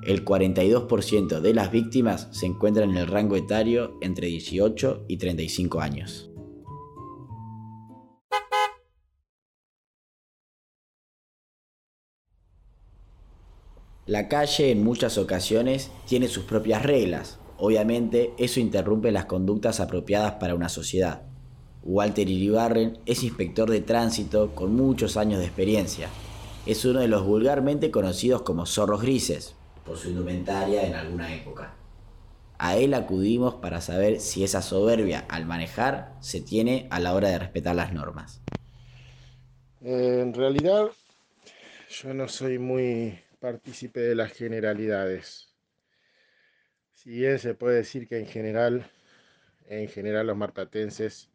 El 0.00 0.24
42% 0.24 1.40
de 1.40 1.52
las 1.52 1.70
víctimas 1.70 2.28
se 2.30 2.46
encuentran 2.46 2.88
en 2.88 2.96
el 2.96 3.06
rango 3.06 3.36
etario 3.36 3.98
entre 4.00 4.28
18 4.28 5.04
y 5.08 5.18
35 5.18 5.80
años. 5.80 6.29
La 14.10 14.28
calle 14.28 14.72
en 14.72 14.82
muchas 14.82 15.18
ocasiones 15.18 15.90
tiene 16.06 16.26
sus 16.28 16.44
propias 16.44 16.82
reglas, 16.82 17.40
Obviamente, 17.62 18.32
eso 18.38 18.58
interrumpe 18.58 19.12
las 19.12 19.26
conductas 19.26 19.80
apropiadas 19.80 20.32
para 20.36 20.54
una 20.54 20.70
sociedad. 20.70 21.24
Walter 21.82 22.26
Iribarren 22.26 22.98
es 23.04 23.22
inspector 23.22 23.70
de 23.70 23.82
tránsito 23.82 24.54
con 24.54 24.74
muchos 24.74 25.18
años 25.18 25.40
de 25.40 25.44
experiencia. 25.44 26.08
Es 26.64 26.86
uno 26.86 27.00
de 27.00 27.08
los 27.08 27.22
vulgarmente 27.22 27.90
conocidos 27.90 28.40
como 28.42 28.64
zorros 28.64 29.02
grises, 29.02 29.56
por 29.84 29.98
su 29.98 30.08
indumentaria 30.08 30.86
en 30.86 30.94
alguna 30.94 31.34
época. 31.34 31.74
A 32.56 32.78
él 32.78 32.94
acudimos 32.94 33.56
para 33.56 33.82
saber 33.82 34.20
si 34.20 34.42
esa 34.42 34.62
soberbia 34.62 35.26
al 35.28 35.44
manejar 35.44 36.14
se 36.20 36.40
tiene 36.40 36.88
a 36.90 36.98
la 36.98 37.14
hora 37.14 37.28
de 37.28 37.40
respetar 37.40 37.76
las 37.76 37.92
normas. 37.92 38.40
Eh, 39.82 40.20
en 40.22 40.32
realidad, 40.32 40.86
yo 41.90 42.14
no 42.14 42.26
soy 42.26 42.58
muy 42.58 43.18
partícipe 43.40 44.00
de 44.00 44.14
las 44.14 44.32
generalidades. 44.32 45.48
Si 46.92 47.10
bien 47.10 47.38
se 47.38 47.54
puede 47.54 47.76
decir 47.76 48.06
que 48.06 48.18
en 48.18 48.26
general, 48.26 48.88
en 49.66 49.88
general 49.88 50.26
los 50.26 50.36
marplatenses, 50.36 51.30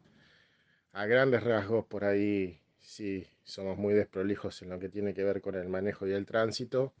a 0.92 1.06
grandes 1.06 1.42
rasgos 1.42 1.84
por 1.86 2.04
ahí 2.04 2.60
sí 2.78 3.26
somos 3.44 3.76
muy 3.76 3.92
desprolijos 3.92 4.62
en 4.62 4.70
lo 4.70 4.78
que 4.78 4.88
tiene 4.88 5.12
que 5.12 5.24
ver 5.24 5.40
con 5.40 5.56
el 5.56 5.68
manejo 5.68 6.06
y 6.06 6.12
el 6.12 6.24
tránsito. 6.24 6.94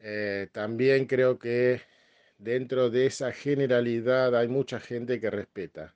Eh, 0.00 0.48
también 0.52 1.06
creo 1.06 1.38
que 1.38 1.82
dentro 2.38 2.88
de 2.88 3.06
esa 3.06 3.32
generalidad 3.32 4.34
hay 4.34 4.48
mucha 4.48 4.80
gente 4.80 5.20
que 5.20 5.30
respeta, 5.30 5.94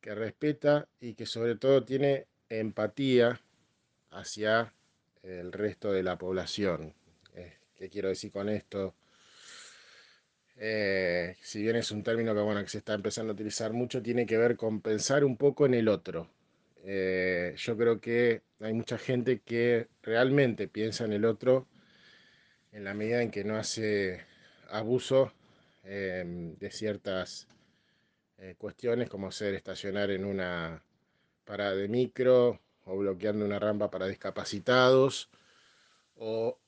que 0.00 0.14
respeta 0.14 0.88
y 1.00 1.14
que 1.14 1.26
sobre 1.26 1.54
todo 1.54 1.84
tiene 1.84 2.26
empatía 2.48 3.40
hacia 4.10 4.74
el 5.24 5.52
resto 5.52 5.92
de 5.92 6.02
la 6.02 6.16
población. 6.16 6.94
Eh, 7.34 7.54
¿Qué 7.76 7.88
quiero 7.88 8.08
decir 8.08 8.30
con 8.30 8.48
esto? 8.48 8.94
Eh, 10.56 11.36
si 11.40 11.62
bien 11.62 11.76
es 11.76 11.90
un 11.90 12.02
término 12.02 12.34
que, 12.34 12.40
bueno, 12.40 12.62
que 12.62 12.68
se 12.68 12.78
está 12.78 12.94
empezando 12.94 13.32
a 13.32 13.34
utilizar 13.34 13.72
mucho, 13.72 14.02
tiene 14.02 14.26
que 14.26 14.38
ver 14.38 14.56
con 14.56 14.80
pensar 14.80 15.24
un 15.24 15.36
poco 15.36 15.66
en 15.66 15.74
el 15.74 15.88
otro. 15.88 16.28
Eh, 16.84 17.54
yo 17.56 17.76
creo 17.76 18.00
que 18.00 18.42
hay 18.60 18.74
mucha 18.74 18.98
gente 18.98 19.40
que 19.40 19.88
realmente 20.02 20.68
piensa 20.68 21.04
en 21.04 21.14
el 21.14 21.24
otro 21.24 21.66
en 22.72 22.84
la 22.84 22.92
medida 22.92 23.22
en 23.22 23.30
que 23.30 23.44
no 23.44 23.56
hace 23.56 24.20
abuso 24.68 25.32
em, 25.84 26.56
de 26.56 26.70
ciertas 26.70 27.46
cuestiones 28.58 29.08
como 29.08 29.30
ser 29.30 29.54
estacionar 29.54 30.10
en 30.10 30.24
una 30.24 30.82
parada 31.46 31.74
de 31.76 31.88
micro 31.88 32.60
o 32.84 32.96
bloqueando 32.96 33.44
una 33.44 33.58
rampa 33.58 33.90
para 33.90 34.06
discapacitados 34.06 35.30
o 36.16 36.58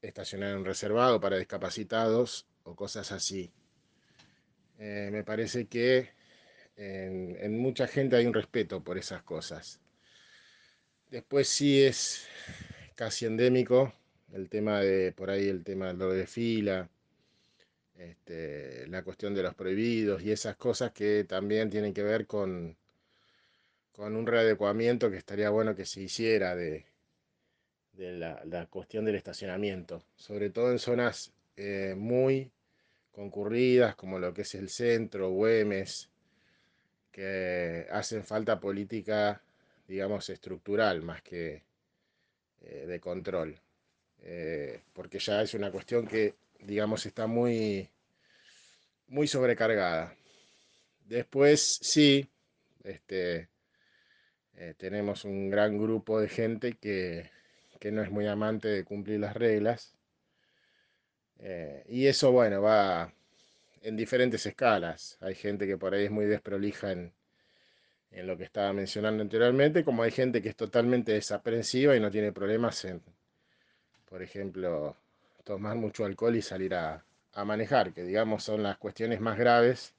estacionar 0.00 0.50
en 0.50 0.58
un 0.58 0.64
reservado 0.64 1.20
para 1.20 1.36
discapacitados 1.36 2.46
o 2.64 2.74
cosas 2.74 3.12
así. 3.12 3.52
Eh, 4.78 5.10
me 5.12 5.22
parece 5.22 5.66
que 5.66 6.10
en, 6.76 7.58
mucha 7.58 7.86
gente 7.86 8.16
hay 8.16 8.26
un 8.26 8.34
respeto 8.34 8.82
por 8.82 8.98
esas 8.98 9.22
cosas. 9.22 9.80
Después 11.10 11.48
sí 11.48 11.82
es 11.82 12.26
casi 12.94 13.26
endémico 13.26 13.92
el 14.32 14.48
tema 14.48 14.80
de, 14.80 15.12
por 15.12 15.30
ahí 15.30 15.48
el 15.48 15.62
tema 15.62 15.88
del 15.88 15.98
doble 15.98 16.26
fila, 16.26 16.88
este, 17.96 18.86
la 18.88 19.04
cuestión 19.04 19.34
de 19.34 19.44
los 19.44 19.54
prohibidos 19.54 20.22
y 20.22 20.32
esas 20.32 20.56
cosas 20.56 20.90
que 20.92 21.24
también 21.24 21.70
tienen 21.70 21.94
que 21.94 22.02
ver 22.02 22.26
con, 22.26 22.76
con 23.94 24.16
un 24.16 24.26
readecuamiento 24.26 25.10
que 25.10 25.16
estaría 25.16 25.50
bueno 25.50 25.76
que 25.76 25.86
se 25.86 26.02
hiciera 26.02 26.56
de, 26.56 26.84
de 27.92 28.12
la, 28.12 28.66
cuestión 28.66 29.04
del 29.04 29.14
estacionamiento, 29.14 30.04
sobre 30.16 30.50
todo 30.50 30.72
en 30.72 30.78
zonas 30.78 31.32
eh, 31.56 31.94
muy 31.96 32.50
concurridas 33.12 33.94
como 33.94 34.18
lo 34.18 34.34
que 34.34 34.42
es 34.42 34.54
el 34.56 34.68
centro, 34.68 35.30
Güemes, 35.30 36.10
que 37.12 37.86
hacen 37.90 38.24
falta 38.24 38.58
política, 38.58 39.40
digamos, 39.86 40.28
estructural 40.28 41.02
más 41.02 41.22
que 41.22 41.62
eh, 42.62 42.86
de 42.86 42.98
control, 42.98 43.56
eh, 44.22 44.80
porque 44.92 45.20
ya 45.20 45.42
es 45.42 45.54
una 45.54 45.70
cuestión 45.70 46.08
que, 46.08 46.34
digamos, 46.58 47.06
está 47.06 47.28
muy, 47.28 47.88
muy 49.06 49.28
sobrecargada. 49.28 50.16
Después, 51.06 51.78
sí, 51.80 52.28
este, 52.82 53.48
tenemos 54.76 55.24
un 55.24 55.50
gran 55.50 55.78
grupo 55.78 56.20
de 56.20 56.28
gente 56.28 56.74
que 56.74 57.30
que 57.84 57.92
no 57.92 58.00
es 58.00 58.10
muy 58.10 58.26
amante 58.26 58.68
de 58.68 58.82
cumplir 58.82 59.20
las 59.20 59.34
reglas. 59.34 59.94
Eh, 61.38 61.84
y 61.86 62.06
eso, 62.06 62.32
bueno, 62.32 62.62
va 62.62 63.12
en 63.82 63.94
diferentes 63.94 64.46
escalas. 64.46 65.18
Hay 65.20 65.34
gente 65.34 65.66
que 65.66 65.76
por 65.76 65.92
ahí 65.92 66.06
es 66.06 66.10
muy 66.10 66.24
desprolija 66.24 66.92
en, 66.92 67.12
en 68.10 68.26
lo 68.26 68.38
que 68.38 68.44
estaba 68.44 68.72
mencionando 68.72 69.22
anteriormente, 69.22 69.84
como 69.84 70.02
hay 70.02 70.12
gente 70.12 70.40
que 70.40 70.48
es 70.48 70.56
totalmente 70.56 71.12
desaprensiva 71.12 71.94
y 71.94 72.00
no 72.00 72.10
tiene 72.10 72.32
problemas 72.32 72.82
en, 72.86 73.02
por 74.08 74.22
ejemplo, 74.22 74.96
tomar 75.44 75.76
mucho 75.76 76.06
alcohol 76.06 76.36
y 76.36 76.40
salir 76.40 76.74
a, 76.74 77.04
a 77.34 77.44
manejar, 77.44 77.92
que 77.92 78.02
digamos 78.02 78.44
son 78.44 78.62
las 78.62 78.78
cuestiones 78.78 79.20
más 79.20 79.38
graves 79.38 79.92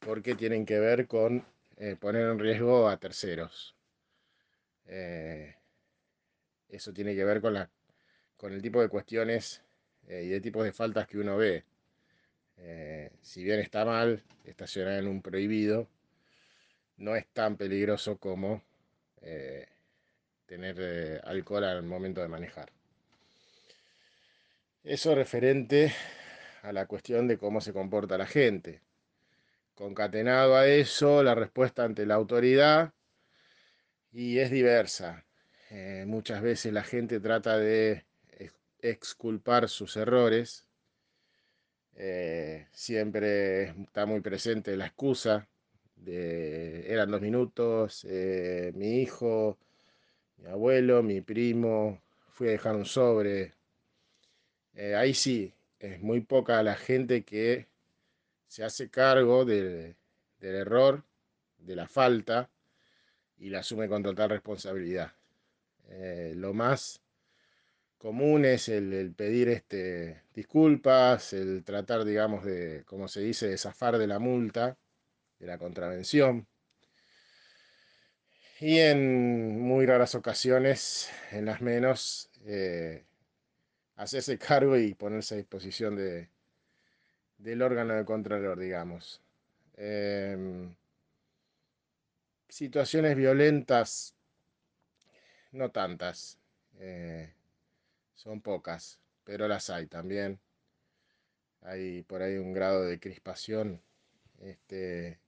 porque 0.00 0.34
tienen 0.34 0.66
que 0.66 0.80
ver 0.80 1.06
con 1.06 1.44
eh, 1.80 1.94
poner 1.94 2.22
en 2.28 2.40
riesgo 2.40 2.88
a 2.88 2.96
terceros. 2.96 3.76
Eh, 4.86 5.54
eso 6.68 6.92
tiene 6.92 7.14
que 7.14 7.24
ver 7.24 7.40
con, 7.40 7.54
la, 7.54 7.70
con 8.36 8.52
el 8.52 8.60
tipo 8.60 8.80
de 8.80 8.88
cuestiones 8.88 9.62
eh, 10.08 10.24
y 10.24 10.28
de 10.28 10.40
tipos 10.40 10.64
de 10.64 10.72
faltas 10.72 11.06
que 11.06 11.18
uno 11.18 11.36
ve. 11.36 11.64
Si 13.22 13.44
bien 13.44 13.60
está 13.60 13.84
mal 13.84 14.24
estacionar 14.44 14.94
en 14.94 15.06
un 15.06 15.22
prohibido, 15.22 15.88
no 16.96 17.14
es 17.14 17.24
tan 17.28 17.56
peligroso 17.56 18.18
como 18.18 18.64
tener 20.46 21.20
alcohol 21.24 21.62
al 21.62 21.84
momento 21.84 22.20
de 22.20 22.26
manejar. 22.26 22.72
Eso 24.82 25.14
referente 25.14 25.92
a 26.62 26.72
la 26.72 26.86
cuestión 26.86 27.28
de 27.28 27.38
cómo 27.38 27.60
se 27.60 27.72
comporta 27.72 28.18
la 28.18 28.26
gente. 28.26 28.80
Concatenado 29.78 30.56
a 30.56 30.66
eso, 30.66 31.22
la 31.22 31.36
respuesta 31.36 31.84
ante 31.84 32.04
la 32.04 32.16
autoridad 32.16 32.92
y 34.10 34.40
es 34.40 34.50
diversa. 34.50 35.24
Eh, 35.70 36.02
muchas 36.04 36.42
veces 36.42 36.72
la 36.72 36.82
gente 36.82 37.20
trata 37.20 37.56
de 37.58 38.04
exculpar 38.80 39.68
sus 39.68 39.96
errores. 39.96 40.66
Eh, 41.94 42.66
siempre 42.72 43.68
está 43.68 44.04
muy 44.04 44.20
presente 44.20 44.76
la 44.76 44.86
excusa 44.86 45.48
de 45.94 46.92
eran 46.92 47.12
dos 47.12 47.20
minutos, 47.20 48.04
eh, 48.10 48.72
mi 48.74 49.00
hijo, 49.02 49.58
mi 50.38 50.46
abuelo, 50.46 51.04
mi 51.04 51.20
primo, 51.20 52.02
fui 52.32 52.48
a 52.48 52.50
dejar 52.50 52.74
un 52.74 52.84
sobre. 52.84 53.54
ahí 54.96 55.14
sí, 55.14 55.54
es 55.78 56.00
muy 56.00 56.20
poca 56.20 56.64
la 56.64 56.74
gente 56.74 57.22
que 57.22 57.68
se 58.48 58.64
hace 58.64 58.88
cargo 58.88 59.44
del 59.44 59.96
error, 60.40 61.04
de 61.58 61.76
la 61.76 61.86
falta, 61.86 62.50
y 63.36 63.50
la 63.50 63.60
asume 63.60 63.88
con 63.88 64.02
total 64.02 64.30
responsabilidad. 64.30 65.12
Eh, 65.88 66.32
lo 66.34 66.54
más 66.54 67.00
comunes, 67.98 68.68
el, 68.68 69.14
pedir 69.14 69.48
este, 69.48 70.22
disculpas, 70.34 71.32
el 71.32 71.62
tratar, 71.64 72.04
digamos, 72.04 72.44
de, 72.44 72.84
como 72.86 73.06
se 73.08 73.20
dice, 73.20 73.48
de 73.48 73.58
zafar 73.58 73.98
de 73.98 74.06
la 74.06 74.18
multa, 74.18 74.78
de 75.38 75.46
la 75.46 75.58
contravención. 75.58 76.46
Y 78.60 78.78
en 78.78 79.60
muy 79.60 79.86
raras 79.86 80.14
ocasiones, 80.14 81.10
en 81.30 81.44
las 81.44 81.60
menos, 81.60 82.30
eh, 82.44 83.04
hacerse 83.96 84.38
cargo 84.38 84.76
y 84.76 84.94
ponerse 84.94 85.34
a 85.34 85.38
disposición 85.38 85.96
de, 85.96 86.30
del 87.38 87.62
órgano 87.62 87.94
de 87.94 88.04
contralor, 88.04 88.58
digamos. 88.58 89.22
Em, 89.76 90.74
situaciones 92.48 93.16
violentas, 93.16 94.14
no 95.52 95.70
tantas. 95.70 96.38
Eh, 96.78 97.32
son 98.14 98.40
pocas, 98.40 99.00
pero 99.24 99.48
las 99.48 99.70
hay 99.70 99.86
también. 99.86 100.40
Hay 101.62 102.02
por 102.02 102.22
ahí 102.22 102.36
un 102.36 102.52
grado 102.52 102.84
de 102.84 103.00
crispación 103.00 103.80
este, 104.40 105.18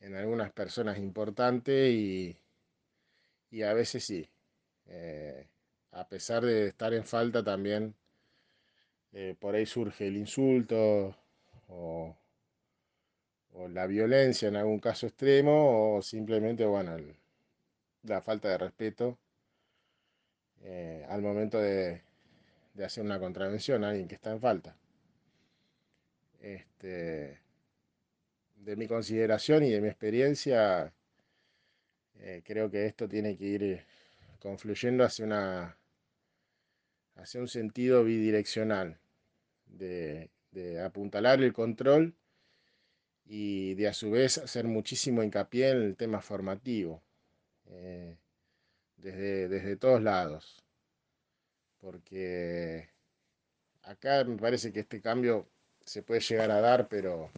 en 0.00 0.14
algunas 0.16 0.52
personas 0.52 0.98
importante 0.98 1.90
y, 1.90 2.36
y 3.50 3.62
a 3.62 3.72
veces 3.74 4.04
sí. 4.04 4.28
Eh, 4.86 5.48
a 5.92 6.08
pesar 6.08 6.44
de 6.44 6.68
estar 6.68 6.92
en 6.94 7.04
falta 7.04 7.44
también, 7.44 7.94
eh, 9.12 9.36
por 9.38 9.54
ahí 9.54 9.66
surge 9.66 10.06
el 10.08 10.16
insulto 10.16 11.16
o, 11.72 12.16
la 13.68 13.86
violencia 13.86 14.48
en 14.48 14.56
algún 14.56 14.80
caso 14.80 15.06
extremo 15.06 15.96
o 15.96 16.02
simplemente, 16.02 16.64
bueno, 16.66 16.96
la 18.02 18.20
falta 18.22 18.48
de 18.48 18.58
respeto 18.58 19.18
eh, 20.62 21.04
al 21.08 21.22
momento 21.22 21.58
de, 21.58 22.02
hacer 22.84 23.04
una 23.04 23.18
contravención 23.18 23.84
a 23.84 23.90
alguien 23.90 24.08
que 24.08 24.14
está 24.14 24.32
en 24.32 24.40
falta. 24.40 24.76
Este, 26.40 27.38
de 28.56 28.76
mi 28.76 28.86
consideración 28.86 29.64
y 29.64 29.70
de 29.70 29.80
mi 29.80 29.88
experiencia, 29.88 30.92
eh, 32.16 32.42
creo 32.44 32.70
que 32.70 32.86
esto 32.86 33.08
tiene 33.08 33.36
que 33.36 33.44
ir 33.44 33.86
confluyendo 34.40 35.04
hacia, 35.04 35.24
una, 35.24 35.76
hacia 37.16 37.40
un 37.40 37.48
sentido 37.48 38.04
bidireccional, 38.04 38.98
de, 39.66 40.30
apuntalar 40.84 41.42
el 41.42 41.52
control 41.52 42.14
y 43.24 43.74
de 43.74 43.88
a 43.88 43.94
su 43.94 44.10
vez 44.10 44.38
hacer 44.38 44.66
muchísimo 44.66 45.22
hincapié 45.22 45.70
en 45.70 45.82
el 45.82 45.96
tema 45.96 46.20
formativo. 46.20 47.02
Eh, 47.66 48.16
desde, 49.02 49.76
todos 49.76 50.02
lados. 50.02 50.62
Porque 51.80 52.88
acá 53.82 54.24
me 54.24 54.36
parece 54.36 54.72
que 54.72 54.80
este 54.80 55.00
cambio 55.00 55.48
se 55.84 56.02
puede 56.02 56.20
llegar 56.20 56.50
a 56.50 56.60
dar, 56.60 56.88
pero 56.88 57.30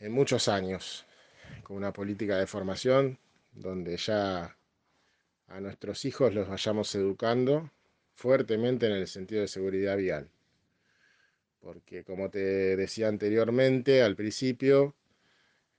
en 0.00 0.12
muchos 0.12 0.48
años, 0.48 1.06
con 1.62 1.76
una 1.76 1.92
política 1.92 2.36
de 2.36 2.46
formación 2.46 3.18
donde 3.52 3.96
ya 3.96 4.56
a 5.48 5.60
nuestros 5.60 6.04
hijos 6.04 6.34
los 6.34 6.48
vayamos 6.48 6.94
educando 6.94 7.70
fuertemente 8.14 8.86
en 8.86 8.92
el 8.92 9.06
sentido 9.06 9.40
de 9.40 9.48
seguridad 9.48 9.96
vial. 9.96 10.28
Porque 11.60 12.04
como 12.04 12.30
te 12.30 12.76
decía 12.76 13.08
anteriormente, 13.08 14.02
al 14.02 14.16
principio, 14.16 14.94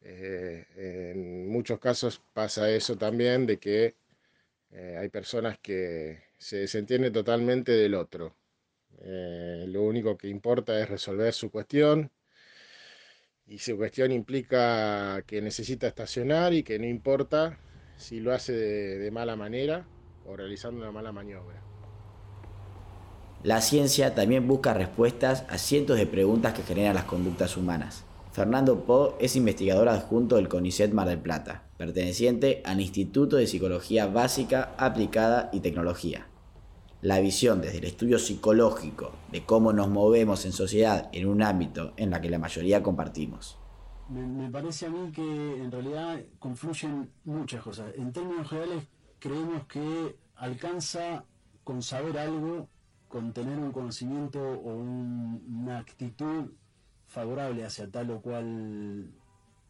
eh, 0.02 0.66
en 0.76 1.50
muchos 1.50 1.80
casos 1.80 2.22
pasa 2.34 2.70
eso 2.72 2.98
también 2.98 3.46
de 3.46 3.58
que 3.58 3.96
eh, 4.72 4.98
hay 5.00 5.10
personas 5.10 5.58
que 5.60 6.24
se 6.38 6.58
desentienden 6.58 7.14
totalmente 7.14 7.72
del 7.72 7.96
otro. 7.96 8.36
Eh, 9.02 9.66
lo 9.68 9.84
único 9.84 10.18
que 10.18 10.28
importa 10.28 10.80
es 10.82 10.90
resolver 10.90 11.34
su 11.34 11.52
cuestión 11.52 12.12
y 13.48 13.58
su 13.60 13.78
cuestión 13.78 14.12
implica 14.12 15.24
que 15.26 15.42
necesita 15.42 15.88
estacionar 15.88 16.54
y 16.54 16.64
que 16.64 16.80
no 16.80 16.86
importa 16.86 17.60
si 17.98 18.20
lo 18.20 18.34
hace 18.34 18.54
de 18.54 19.12
mala 19.12 19.36
manera 19.36 19.88
o 20.26 20.36
realizando 20.36 20.82
una 20.82 20.92
mala 20.92 21.12
maniobra. 21.12 21.69
La 23.44 23.62
ciencia 23.62 24.16
también 24.16 24.48
busca 24.48 24.74
respuestas 24.74 25.46
a 25.48 25.58
cientos 25.58 25.98
de 25.98 26.06
preguntas 26.06 26.54
que 26.54 26.64
generan 26.64 26.96
las 26.96 27.06
conductas 27.06 27.56
humanas. 27.56 28.04
Fernando 28.34 28.84
Po 28.84 29.16
es 29.20 29.38
investigador 29.38 29.88
adjunto 29.88 30.36
del 30.36 30.50
CONICET 30.50 30.92
Mar 30.92 31.08
del 31.08 31.20
Plata, 31.20 31.64
perteneciente 31.78 32.62
al 32.66 32.82
Instituto 32.82 33.38
de 33.38 33.48
Psicología 33.48 34.08
Básica, 34.08 34.76
Aplicada 34.78 35.50
y 35.54 35.62
Tecnología. 35.62 36.28
La 37.02 37.22
visión 37.22 37.62
desde 37.62 37.78
el 37.78 37.86
estudio 37.86 38.20
psicológico 38.20 39.14
de 39.32 39.46
cómo 39.46 39.72
nos 39.72 39.88
movemos 39.88 40.44
en 40.46 40.52
sociedad 40.52 41.10
en 41.14 41.26
un 41.28 41.42
ámbito 41.42 41.94
en 41.96 42.10
la 42.10 42.20
que 42.20 42.30
la 42.30 42.40
mayoría 42.40 42.84
compartimos. 42.84 43.58
Me, 44.10 44.50
parece 44.50 44.88
a 44.88 44.90
mí 44.90 45.12
que 45.14 45.22
en 45.22 45.72
realidad 45.72 46.20
confluyen 46.40 47.10
muchas 47.24 47.64
cosas. 47.64 47.94
En 47.96 48.12
términos 48.12 48.50
generales, 48.50 48.84
creemos 49.20 49.66
que 49.68 50.18
alcanza 50.36 51.24
con 51.64 51.82
saber 51.82 52.18
algo, 52.18 52.68
con 53.10 53.34
tener 53.34 53.58
un 53.58 53.72
conocimiento 53.72 54.40
o 54.40 54.76
una 54.76 55.80
actitud 55.80 56.52
favorable 57.08 57.66
hacia 57.66 57.90
tal 57.90 58.12
o 58.12 58.22
cual 58.22 59.12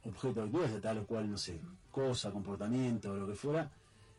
objeto 0.03 0.45
de 0.45 0.65
hacia 0.65 0.81
tal 0.81 0.99
o 0.99 1.07
cual, 1.07 1.31
no 1.31 1.37
sé, 1.37 1.59
cosa, 1.89 2.31
comportamiento, 2.31 3.15
lo 3.15 3.25
que 3.27 3.35
fuera, 3.35 3.71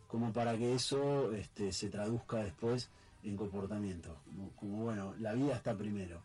como 0.09 0.33
para 0.33 0.57
que 0.57 0.75
eso 0.75 1.33
este, 1.33 1.71
se 1.71 1.89
traduzca 1.91 2.39
después 2.39 2.91
en 3.23 3.37
comportamiento. 3.37 4.17
Como, 4.57 4.85
bueno, 4.85 5.15
la 5.21 5.35
vida 5.35 5.55
está 5.55 5.77
primero. 5.77 6.23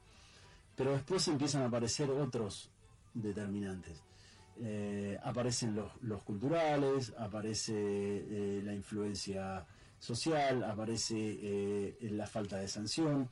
Pero 0.76 0.94
después 0.94 1.28
empiezan 1.28 1.64
a 1.64 1.66
aparecer 1.66 2.10
otros 2.10 2.70
determinantes. 3.14 4.02
Eh, 4.62 5.20
aparecen 5.22 5.76
los, 6.02 6.24
culturales, 6.24 7.14
aparece 7.18 7.74
eh, 7.76 8.62
la 8.64 8.74
influencia 8.74 9.66
social, 10.00 10.64
aparece 10.64 11.16
eh, 11.18 11.98
la 12.12 12.28
falta 12.28 12.58
de 12.58 12.68
sanción. 12.68 13.30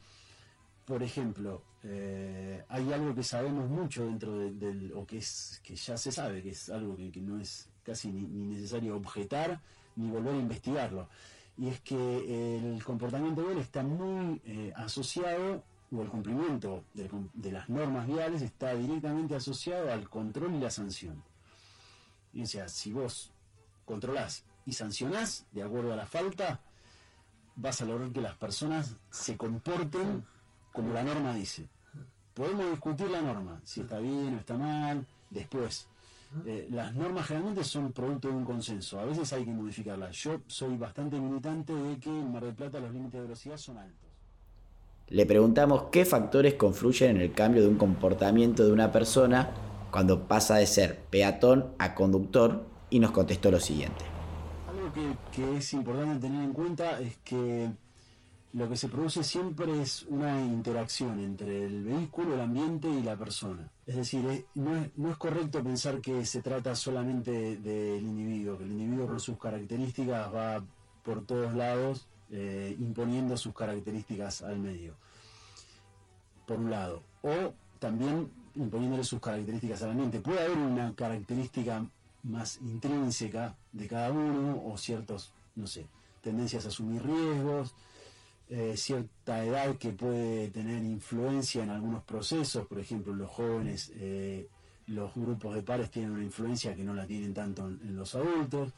Por 0.86 1.04
ejemplo, 1.04 1.64
eh, 1.84 2.64
hay 2.70 2.92
algo 2.92 3.14
que 3.14 3.24
sabemos 3.24 3.70
mucho 3.70 4.06
dentro 4.06 4.38
del, 4.38 4.92
o 4.96 5.06
que 5.06 5.18
es 5.18 5.62
que 5.64 5.76
ya 5.76 5.98
se 5.98 6.12
sabe, 6.12 6.42
que 6.42 6.50
es 6.50 6.70
algo 6.70 6.96
que, 6.96 7.12
no 7.22 7.40
es 7.40 7.70
casi 7.84 8.12
ni, 8.12 8.26
necesario 8.46 8.96
objetar 8.96 9.62
ni 9.96 10.10
volver 10.10 10.34
a 10.34 10.40
investigarlo. 10.40 11.10
Y 11.58 11.68
es 11.68 11.80
que 11.82 12.58
el 12.58 12.84
comportamiento 12.84 13.46
vial 13.46 13.60
está 13.60 13.84
muy 13.84 14.42
eh, 14.46 14.74
asociado, 14.76 15.64
o 15.96 16.02
el 16.02 16.10
cumplimiento 16.10 16.86
de, 16.94 17.52
las 17.52 17.70
normas 17.70 18.08
viales 18.08 18.42
está 18.42 18.74
directamente 18.74 19.36
asociado 19.36 19.92
al 19.92 20.10
control 20.10 20.56
y 20.56 20.60
la 20.60 20.72
sanción. 20.72 21.24
Y 22.34 22.42
o 22.42 22.48
sea, 22.48 22.68
si 22.68 22.92
vos 22.92 23.32
controlás 23.86 24.44
y 24.66 24.74
sancionás 24.74 25.46
de 25.52 25.64
acuerdo 25.64 25.94
a 25.94 25.96
la 25.96 26.06
falta, 26.06 26.60
vas 27.56 27.82
a 27.82 27.86
lograr 27.86 28.12
que 28.12 28.22
las 28.22 28.36
personas 28.36 28.96
se 29.10 29.38
comporten 29.38 30.26
como 30.72 30.94
la 30.94 31.04
norma 31.04 31.34
dice. 31.34 31.68
Podemos 32.34 32.70
discutir 32.72 33.10
la 33.10 33.22
norma, 33.22 33.62
si 33.64 33.82
está 33.82 34.00
bien 34.00 34.36
o 34.36 34.40
está 34.40 34.58
mal, 34.58 35.06
después. 35.30 35.88
Eh, 36.48 36.68
las 36.72 36.96
normas 36.96 37.28
generalmente 37.28 37.64
son 37.64 37.92
producto 37.92 38.28
de 38.28 38.34
un 38.34 38.44
consenso, 38.44 39.00
a 39.00 39.06
veces 39.06 39.32
hay 39.34 39.46
que 39.46 39.52
modificarlas. 39.52 40.16
Yo 40.18 40.42
soy 40.48 40.76
bastante 40.78 41.20
militante 41.20 41.74
de 41.74 42.00
que 42.00 42.10
en 42.10 42.32
Mar 42.32 42.44
del 42.44 42.56
Plata 42.56 42.80
los 42.80 42.92
límites 42.92 43.14
de 43.14 43.22
velocidad 43.22 43.58
son 43.58 43.78
altos. 43.78 44.10
Le 45.10 45.28
preguntamos 45.28 45.86
qué 45.92 46.06
factores 46.06 46.56
confluyen 46.56 47.18
en 47.18 47.22
el 47.22 47.34
cambio 47.34 47.62
de 47.62 47.68
un 47.68 47.78
comportamiento 47.78 48.66
de 48.66 48.72
una 48.72 48.92
persona 48.92 49.52
cuando 49.92 50.28
pasa 50.28 50.56
de 50.56 50.66
ser 50.66 51.02
peatón 51.12 51.74
a 51.78 51.94
conductor 51.94 52.66
y 52.90 53.00
nos 53.00 53.12
contestó 53.12 53.52
lo 53.52 53.60
siguiente. 53.60 54.13
Que 55.32 55.58
es 55.58 55.74
importante 55.74 56.28
tener 56.28 56.44
en 56.44 56.54
cuenta 56.54 57.00
es 57.00 57.18
que 57.24 57.72
lo 58.54 58.70
que 58.70 58.78
se 58.78 58.88
produce 58.88 59.24
siempre 59.24 59.82
es 59.82 60.04
una 60.04 60.40
interacción 60.40 61.20
entre 61.20 61.66
el 61.66 61.84
vehículo, 61.84 62.36
el 62.36 62.42
ambiente 62.42 62.88
y 62.88 63.02
la 63.02 63.18
persona. 63.18 63.68
Es 63.88 63.96
decir, 63.96 64.46
no, 64.54 64.78
es, 64.78 65.18
correcto 65.18 65.64
pensar 65.64 66.00
que 66.00 66.24
se 66.26 66.44
trata 66.44 66.76
solamente 66.76 67.58
del 67.58 68.04
individuo, 68.04 68.58
que 68.60 68.66
el 68.66 68.72
individuo 68.72 69.08
por 69.08 69.20
sus 69.20 69.40
características 69.40 70.32
va 70.32 70.64
por 71.04 71.26
todos 71.26 71.56
lados 71.56 72.08
eh, 72.30 72.76
imponiendo 72.80 73.36
sus 73.38 73.56
características 73.56 74.44
al 74.44 74.60
medio, 74.60 74.94
por 76.46 76.60
un 76.60 76.70
lado. 76.70 77.02
O 77.24 77.54
también 77.80 78.30
imponiéndole 78.54 79.04
sus 79.04 79.20
características 79.20 79.82
al 79.82 79.92
ambiente. 79.92 80.20
Puede 80.20 80.42
haber 80.42 80.58
una 80.58 80.94
característica 80.94 81.84
más 82.24 82.60
intrínseca 82.62 83.56
de 83.72 83.88
cada 83.88 84.12
uno 84.12 84.64
o 84.66 84.78
ciertos, 84.78 85.34
no 85.56 85.68
sé, 85.68 85.86
tendencias 86.22 86.66
a 86.66 86.70
asumir 86.70 87.04
riesgos, 87.04 87.76
eh, 88.50 88.76
cierta 88.78 89.44
edad 89.44 89.78
que 89.78 89.92
puede 89.92 90.50
tener 90.50 90.84
influencia 90.84 91.64
en 91.64 91.70
algunos 91.70 92.04
procesos, 92.04 92.68
por 92.68 92.80
ejemplo, 92.80 93.14
los 93.14 93.30
jóvenes, 93.30 93.92
eh, 93.96 94.48
los 94.88 95.14
grupos 95.16 95.56
de 95.56 95.64
pares 95.64 95.90
tienen 95.90 96.12
una 96.12 96.24
influencia 96.24 96.76
que 96.76 96.84
no 96.84 96.94
la 96.94 97.08
tienen 97.08 97.34
tanto 97.34 97.68
en, 97.68 97.96
los 97.96 98.16
adultos, 98.16 98.74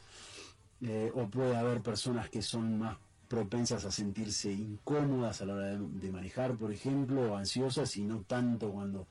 eh, 0.81 1.12
o 1.15 1.27
puede 1.27 1.55
haber 1.55 1.81
personas 1.81 2.29
que 2.29 2.41
son 2.41 2.77
más 2.77 2.97
propensas 3.27 3.84
a 3.86 3.91
sentirse 3.91 4.51
incómodas 4.51 5.41
a 5.41 5.45
la 5.45 5.55
hora 5.55 5.75
de, 5.75 6.12
manejar, 6.12 6.55
por 6.55 6.71
ejemplo, 6.71 7.34
o 7.34 7.36
ansiosas, 7.36 7.97
y 7.97 8.03
no 8.03 8.21
tanto 8.21 8.71
cuando, 8.71 9.08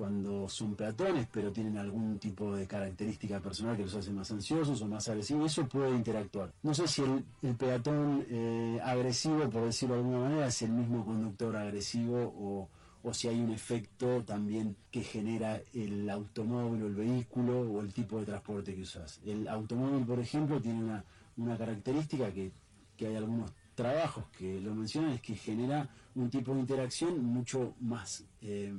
cuando 0.00 0.48
son 0.48 0.76
peatones, 0.76 1.28
pero 1.30 1.52
tienen 1.52 1.76
algún 1.76 2.18
tipo 2.18 2.56
de 2.56 2.66
característica 2.66 3.38
personal 3.38 3.76
que 3.76 3.82
los 3.82 3.94
hace 3.94 4.10
más 4.10 4.30
ansiosos 4.30 4.80
o 4.80 4.86
más 4.86 5.06
agresivos, 5.10 5.52
eso 5.52 5.68
puede 5.68 5.90
interactuar. 5.90 6.54
No 6.62 6.72
sé 6.72 6.88
si 6.88 7.02
el, 7.02 7.54
peatón 7.54 8.24
eh, 8.30 8.80
agresivo, 8.82 9.50
por 9.50 9.66
decirlo 9.66 9.96
de 9.96 10.00
alguna 10.00 10.20
manera, 10.20 10.46
es 10.46 10.62
el 10.62 10.70
mismo 10.70 11.04
conductor 11.04 11.54
agresivo 11.54 12.16
o 12.34 12.68
o 13.02 13.14
si 13.14 13.28
hay 13.28 13.40
un 13.40 13.50
efecto 13.50 14.22
también 14.24 14.74
que 14.90 15.02
genera 15.02 15.60
el 15.74 16.08
automóvil 16.08 16.82
o 16.82 16.86
el 16.86 16.94
vehículo 16.94 17.60
o 17.60 17.80
el 17.80 17.92
tipo 17.92 18.20
de 18.20 18.26
transporte 18.26 18.74
que 18.74 18.82
usas. 18.82 19.20
El 19.24 19.48
automóvil, 19.48 20.04
por 20.04 20.18
ejemplo, 20.18 20.60
tiene 20.60 20.82
una, 20.82 21.04
una 21.36 21.56
característica 21.56 22.30
que, 22.30 22.52
que, 22.96 23.06
hay 23.06 23.16
algunos 23.16 23.50
trabajos 23.74 24.24
que 24.36 24.60
lo 24.60 24.74
mencionan, 24.74 25.12
es 25.12 25.22
que 25.22 25.34
genera 25.34 25.88
un 26.14 26.28
tipo 26.28 26.54
de 26.54 26.60
interacción 26.60 27.24
mucho 27.24 27.74
más 27.80 28.24
eh, 28.42 28.74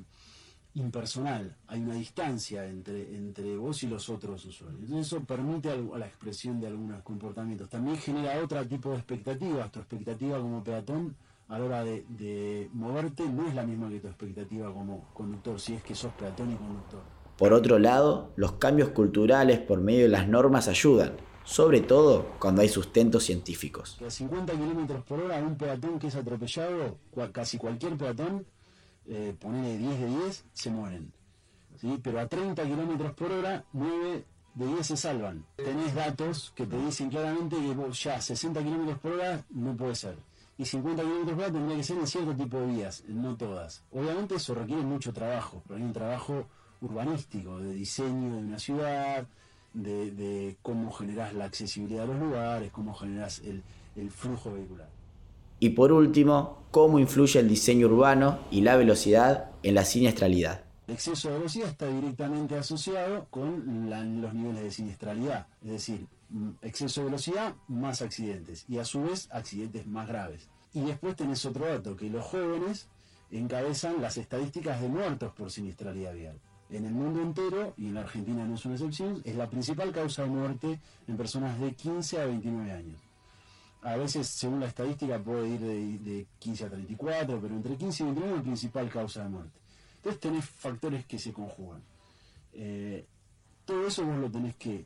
impersonal. 0.76 1.56
Hay 1.68 1.82
una 1.82 1.96
distancia 1.96 2.66
entre, 2.66 3.16
entre 3.16 3.58
vos 3.58 3.84
y 3.84 3.88
los 3.88 4.10
otros 4.10 4.46
usuarios. 4.46 4.82
Entonces 4.82 5.08
eso 5.08 5.24
permite 5.24 5.70
la 5.98 6.06
expresión 6.06 6.60
de 6.60 6.68
algunos 6.68 7.02
comportamientos. 7.04 7.70
También 7.70 7.98
genera 7.98 8.42
otro 8.42 8.66
tipo 8.68 8.92
de 8.92 8.98
expectativas. 8.98 9.72
Tu 9.72 9.80
expectativa 9.80 10.40
como 10.40 10.64
peatón 10.64 11.16
a 11.52 11.60
la 11.60 11.66
hora 11.66 11.84
de, 11.84 12.70
moverte 12.72 13.28
no 13.28 13.46
es 13.46 13.54
la 13.54 13.64
misma 13.64 13.90
que 13.90 14.00
tu 14.00 14.08
expectativa 14.08 14.74
como 14.74 15.10
conductor, 15.14 15.60
si 15.60 15.74
es 15.74 15.84
que 15.84 15.94
sos 15.94 16.14
peatón 16.14 16.54
y 16.54 16.56
conductor. 16.56 17.02
Por 17.38 17.52
otro 17.52 17.78
lado, 17.78 18.32
los 18.38 18.54
cambios 18.54 18.90
culturales 18.90 19.60
por 19.60 19.82
medio 19.82 20.04
de 20.04 20.10
las 20.10 20.30
normas 20.30 20.70
ayudan, 20.70 21.12
sobre 21.44 21.82
todo 21.82 22.28
cuando 22.40 22.62
hay 22.62 22.70
sustentos 22.70 23.24
científicos. 23.24 24.00
A 24.06 24.10
50 24.10 24.54
km 24.54 25.04
por 25.04 25.20
hora 25.20 25.40
un 25.40 25.58
peatón 25.58 26.00
que 26.00 26.08
es 26.08 26.16
atropellado, 26.16 26.98
casi 27.34 27.58
cualquier 27.58 27.98
peatón, 27.98 28.46
eh, 29.08 29.36
ponele 29.40 29.78
10 29.78 30.00
de 30.00 30.08
10, 30.08 30.46
se 30.54 30.70
mueren. 30.72 31.12
¿sí? 31.80 32.00
Pero 32.02 32.20
a 32.20 32.28
30 32.28 32.64
km 32.64 33.14
por 33.14 33.32
hora, 33.32 33.64
9 33.74 34.26
de 34.56 34.66
10 34.68 34.88
se 34.88 34.98
salvan. 34.98 35.46
Tenés 35.56 35.96
datos 35.96 36.52
que 36.56 36.66
te 36.66 36.78
dicen 36.78 37.10
claramente 37.10 37.56
que 37.56 37.92
ya 37.94 38.22
60 38.22 38.62
km 38.62 38.98
por 38.98 39.14
hora 39.14 39.44
no 39.50 39.76
puede 39.76 39.96
ser 39.96 40.18
y 40.62 40.66
50 40.66 41.02
kilómetros 41.02 41.34
por 41.34 41.44
hora 41.44 41.54
tendría 41.54 41.78
que 41.78 41.84
ser 41.84 41.98
en 41.98 42.08
cierto 42.08 42.36
tipo 42.36 42.60
de 42.60 42.68
vías, 42.68 43.04
no 43.08 43.36
todas. 43.36 43.84
Obviamente 43.92 44.36
eso 44.36 44.54
requiere 44.54 44.84
mucho 44.84 45.12
trabajo, 45.12 45.64
pero 45.66 45.78
hay 45.78 45.84
un 45.84 45.94
trabajo 45.94 46.46
urbanístico, 46.82 47.58
de 47.58 47.74
diseño 47.74 48.36
de 48.36 48.38
una 48.44 48.60
ciudad, 48.60 49.28
de, 49.74 50.58
cómo 50.62 50.92
generás 50.92 51.34
la 51.34 51.46
accesibilidad 51.46 52.04
a 52.04 52.08
los 52.08 52.20
lugares, 52.20 52.72
cómo 52.72 52.94
generás 52.94 53.40
el, 53.40 53.64
el 53.96 54.12
flujo 54.12 54.54
vehicular. 54.54 54.90
Y 55.64 55.70
por 55.70 55.92
último, 55.92 56.58
cómo 56.72 56.98
influye 56.98 57.40
el 57.40 57.48
diseño 57.48 57.86
urbano 57.86 58.40
y 58.50 58.62
la 58.62 58.76
velocidad 58.78 59.52
en 59.62 59.76
la 59.76 59.86
siniestralidad. 59.86 60.64
El 60.88 60.96
exceso 60.96 61.30
de 61.30 61.36
velocidad 61.36 61.70
está 61.70 61.86
directamente 61.86 62.58
asociado 62.58 63.28
con 63.30 63.88
los 64.22 64.34
niveles 64.34 64.64
de 64.64 64.72
siniestralidad, 64.72 65.46
es 65.64 65.70
decir, 65.70 66.08
mm, 66.30 66.50
exceso 66.64 67.02
de 67.02 67.06
velocidad 67.06 67.54
más 67.68 68.02
accidentes 68.02 68.66
y 68.68 68.80
a 68.80 68.86
su 68.86 69.04
vez 69.04 69.30
accidentes 69.32 69.86
más 69.86 70.08
graves. 70.08 70.50
Y 70.74 70.82
después 70.82 71.16
tenés 71.16 71.46
otro 71.46 71.68
dato, 71.68 71.96
que 71.96 72.10
los 72.10 72.26
jóvenes 72.26 72.88
encabezan 73.30 74.02
las 74.02 74.18
estadísticas 74.18 74.82
de 74.82 74.88
muertos 74.88 75.32
por 75.34 75.52
siniestralidad 75.52 76.16
vial. 76.16 76.40
En 76.72 76.86
el 76.86 76.94
mundo 76.94 77.22
entero, 77.22 77.76
y 77.78 77.86
en 77.86 77.94
la 77.94 78.02
Argentina 78.02 78.44
no 78.46 78.56
es 78.56 78.66
una 78.66 78.74
excepción, 78.74 79.22
es 79.26 79.36
la 79.36 79.48
principal 79.48 79.92
causa 79.92 80.24
de 80.24 80.30
muerte 80.30 80.80
en 81.08 81.18
personas 81.18 81.60
de 81.60 81.74
15 81.74 82.20
a 82.20 82.26
29 82.26 82.72
años. 82.72 83.11
A 83.84 83.96
veces, 83.96 84.28
según 84.28 84.60
la 84.60 84.68
estadística, 84.68 85.18
puede 85.18 85.50
ir 85.50 85.60
de, 85.60 85.98
de 86.00 86.28
15 86.40 86.66
a 86.66 86.70
34, 86.70 87.40
pero 87.42 87.56
entre 87.56 87.76
15 87.76 88.04
y 88.04 88.06
29 88.06 88.32
es 88.34 88.38
la 88.38 88.44
principal 88.44 88.90
causa 88.90 89.24
de 89.24 89.30
muerte. 89.30 89.60
Entonces 89.98 90.20
tenés 90.20 90.46
factores 90.46 91.06
que 91.06 91.20
se 91.20 91.32
conjugan. 91.32 91.82
Eh, 92.54 93.06
todo 93.66 93.86
eso 93.86 94.04
vos 94.04 94.18
lo 94.18 94.32
tenés 94.32 94.56
que, 94.56 94.86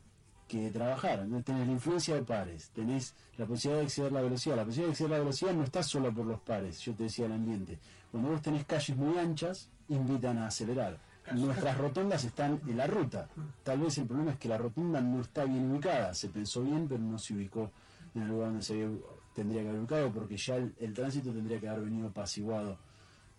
trabajar. 0.72 1.26
Tenés 1.44 1.66
la 1.66 1.72
influencia 1.72 2.14
de 2.14 2.22
pares, 2.22 2.70
tenés 2.70 3.14
la 3.36 3.46
posibilidad 3.46 3.80
de 3.80 3.86
exceder 3.86 4.12
la 4.12 4.20
velocidad. 4.20 4.56
La 4.56 4.64
posibilidad 4.64 4.88
de 4.88 4.92
exceder 4.92 5.10
la 5.10 5.18
velocidad 5.18 5.52
no 5.54 5.64
está 5.64 5.82
solo 5.82 6.12
por 6.12 6.26
los 6.26 6.40
pares, 6.40 6.80
yo 6.80 6.94
te 6.94 7.04
decía 7.04 7.26
el 7.26 7.32
ambiente. 7.32 7.78
Cuando 8.10 8.30
vos 8.30 8.42
tenés 8.42 8.64
calles 8.64 8.96
muy 8.96 9.18
anchas, 9.18 9.68
invitan 9.88 10.38
a 10.38 10.46
acelerar. 10.48 10.98
Nuestras 11.32 11.76
rotondas 11.76 12.24
están 12.24 12.60
en 12.66 12.76
la 12.76 12.86
ruta. 12.86 13.28
Tal 13.64 13.80
vez 13.80 13.98
el 13.98 14.06
problema 14.06 14.32
es 14.32 14.38
que 14.38 14.48
la 14.48 14.58
rotonda 14.58 15.00
no 15.00 15.22
está 15.22 15.44
bien 15.44 15.70
ubicada. 15.70 16.14
Se 16.14 16.28
pensó 16.28 16.62
bien, 16.62 16.86
pero 16.88 17.00
no 17.00 17.18
se 17.18 17.34
ubicó 17.34 17.72
en 18.16 18.22
el 18.22 18.28
lugar 18.28 18.48
donde 18.48 18.62
se 18.62 18.88
tendría 19.34 19.62
que 19.62 19.68
haber 19.68 19.80
ubicado, 19.80 20.12
porque 20.12 20.36
ya 20.36 20.56
el 20.56 20.94
tránsito 20.94 21.32
tendría 21.32 21.60
que 21.60 21.68
haber 21.68 21.84
venido 21.84 22.08
apaciguado 22.08 22.78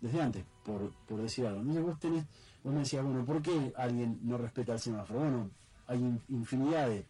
desde 0.00 0.20
antes, 0.20 0.44
por, 0.64 0.92
por 1.06 1.20
decir 1.20 1.46
algo. 1.46 1.60
Entonces 1.60 1.82
vos 1.84 1.98
tenés, 1.98 2.24
vos 2.62 2.72
me 2.72 2.80
decías, 2.80 3.04
bueno, 3.04 3.24
¿por 3.24 3.42
qué 3.42 3.72
alguien 3.76 4.20
no 4.22 4.38
respeta 4.38 4.72
el 4.72 4.78
semáforo? 4.78 5.20
Bueno, 5.20 5.50
hay 5.86 6.20
infinidad 6.28 6.88
de, 6.88 7.06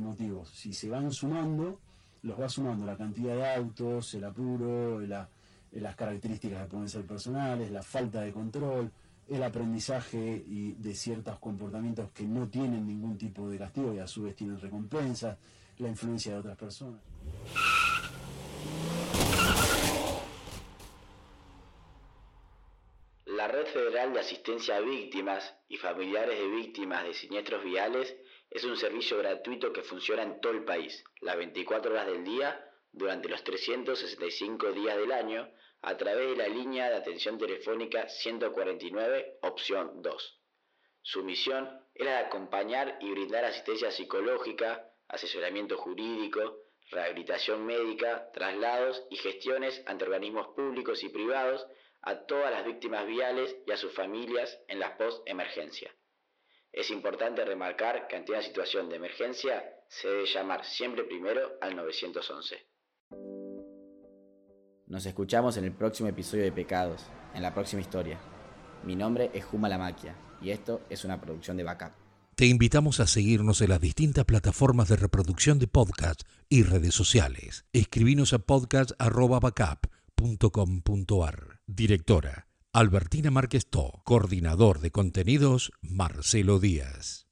motivos. 0.00 0.48
Si 0.48 0.72
se 0.72 0.88
van 0.88 1.12
sumando, 1.12 1.78
los 2.22 2.40
va 2.40 2.48
sumando 2.48 2.84
la 2.84 2.96
cantidad 2.96 3.36
de 3.36 3.54
autos, 3.54 4.14
el 4.14 4.24
apuro, 4.24 5.00
las 5.00 5.96
características 5.96 6.62
que 6.62 6.68
pueden 6.68 6.88
ser 6.88 7.06
personales, 7.06 7.70
la 7.70 7.82
falta 7.82 8.22
de 8.22 8.32
control, 8.32 8.90
el 9.28 9.42
aprendizaje 9.42 10.42
y 10.46 10.72
de 10.72 10.94
ciertos 10.94 11.38
comportamientos 11.38 12.10
que 12.10 12.26
no 12.26 12.48
tienen 12.48 12.86
ningún 12.86 13.16
tipo 13.16 13.48
de 13.48 13.58
castigo 13.58 13.94
y 13.94 13.98
a 13.98 14.06
su 14.06 14.22
vez 14.24 14.34
tienen 14.34 14.58
recompensas, 14.58 15.38
la 15.78 15.88
influencia 15.88 16.32
de 16.32 16.38
otras 16.38 16.56
personas. 16.56 17.00
La 23.26 23.48
Red 23.48 23.66
Federal 23.66 24.12
de 24.12 24.20
Asistencia 24.20 24.76
a 24.76 24.80
Víctimas 24.80 25.56
y 25.68 25.76
Familiares 25.76 26.38
de 26.38 26.46
Víctimas 26.46 27.04
de 27.04 27.14
Siniestros 27.14 27.64
Viales 27.64 28.16
es 28.50 28.64
un 28.64 28.76
servicio 28.76 29.18
gratuito 29.18 29.72
que 29.72 29.82
funciona 29.82 30.22
en 30.22 30.40
todo 30.40 30.52
el 30.52 30.64
país, 30.64 31.04
las 31.20 31.36
24 31.36 31.90
horas 31.90 32.06
del 32.06 32.24
día, 32.24 32.70
durante 32.92 33.28
los 33.28 33.42
365 33.42 34.72
días 34.72 34.96
del 34.96 35.10
año, 35.10 35.50
a 35.82 35.96
través 35.96 36.30
de 36.30 36.36
la 36.36 36.48
línea 36.48 36.88
de 36.88 36.96
atención 36.96 37.36
telefónica 37.36 38.08
149, 38.08 39.38
opción 39.42 40.00
2. 40.00 40.40
Su 41.02 41.24
misión 41.24 41.68
era 41.94 42.20
acompañar 42.20 42.96
y 43.00 43.10
brindar 43.10 43.44
asistencia 43.44 43.90
psicológica, 43.90 44.93
asesoramiento 45.14 45.76
jurídico, 45.76 46.58
rehabilitación 46.90 47.64
médica, 47.64 48.30
traslados 48.32 49.02
y 49.10 49.16
gestiones 49.16 49.82
ante 49.86 50.04
organismos 50.04 50.48
públicos 50.48 51.02
y 51.02 51.08
privados 51.08 51.66
a 52.02 52.26
todas 52.26 52.50
las 52.50 52.64
víctimas 52.64 53.06
viales 53.06 53.56
y 53.66 53.72
a 53.72 53.76
sus 53.76 53.92
familias 53.94 54.60
en 54.68 54.78
la 54.78 54.96
post-emergencia. 54.96 55.90
Es 56.72 56.90
importante 56.90 57.44
remarcar 57.44 58.08
que 58.08 58.16
ante 58.16 58.32
una 58.32 58.42
situación 58.42 58.88
de 58.88 58.96
emergencia 58.96 59.64
se 59.88 60.08
debe 60.08 60.26
llamar 60.26 60.64
siempre 60.64 61.04
primero 61.04 61.56
al 61.60 61.76
911. 61.76 62.66
Nos 64.86 65.06
escuchamos 65.06 65.56
en 65.56 65.64
el 65.64 65.72
próximo 65.72 66.08
episodio 66.08 66.44
de 66.44 66.52
Pecados, 66.52 67.06
en 67.34 67.42
la 67.42 67.54
próxima 67.54 67.80
historia. 67.80 68.18
Mi 68.82 68.96
nombre 68.96 69.30
es 69.32 69.44
Juma 69.44 69.68
La 69.68 69.78
Maquia 69.78 70.14
y 70.42 70.50
esto 70.50 70.82
es 70.90 71.04
una 71.04 71.20
producción 71.20 71.56
de 71.56 71.64
Backup. 71.64 72.03
Te 72.36 72.46
invitamos 72.46 72.98
a 72.98 73.06
seguirnos 73.06 73.60
en 73.60 73.70
las 73.70 73.80
distintas 73.80 74.24
plataformas 74.24 74.88
de 74.88 74.96
reproducción 74.96 75.60
de 75.60 75.68
podcast 75.68 76.22
y 76.48 76.64
redes 76.64 76.92
sociales. 76.92 77.64
Escribinos 77.72 78.32
a 78.32 78.40
podcast.backup 78.40 79.86
.com.ar. 80.50 81.60
Directora, 81.66 82.48
Albertina 82.72 83.30
Márquez 83.30 83.66
To. 83.70 84.02
Coordinador 84.04 84.80
de 84.80 84.90
contenidos, 84.90 85.70
Marcelo 85.80 86.58
Díaz. 86.58 87.23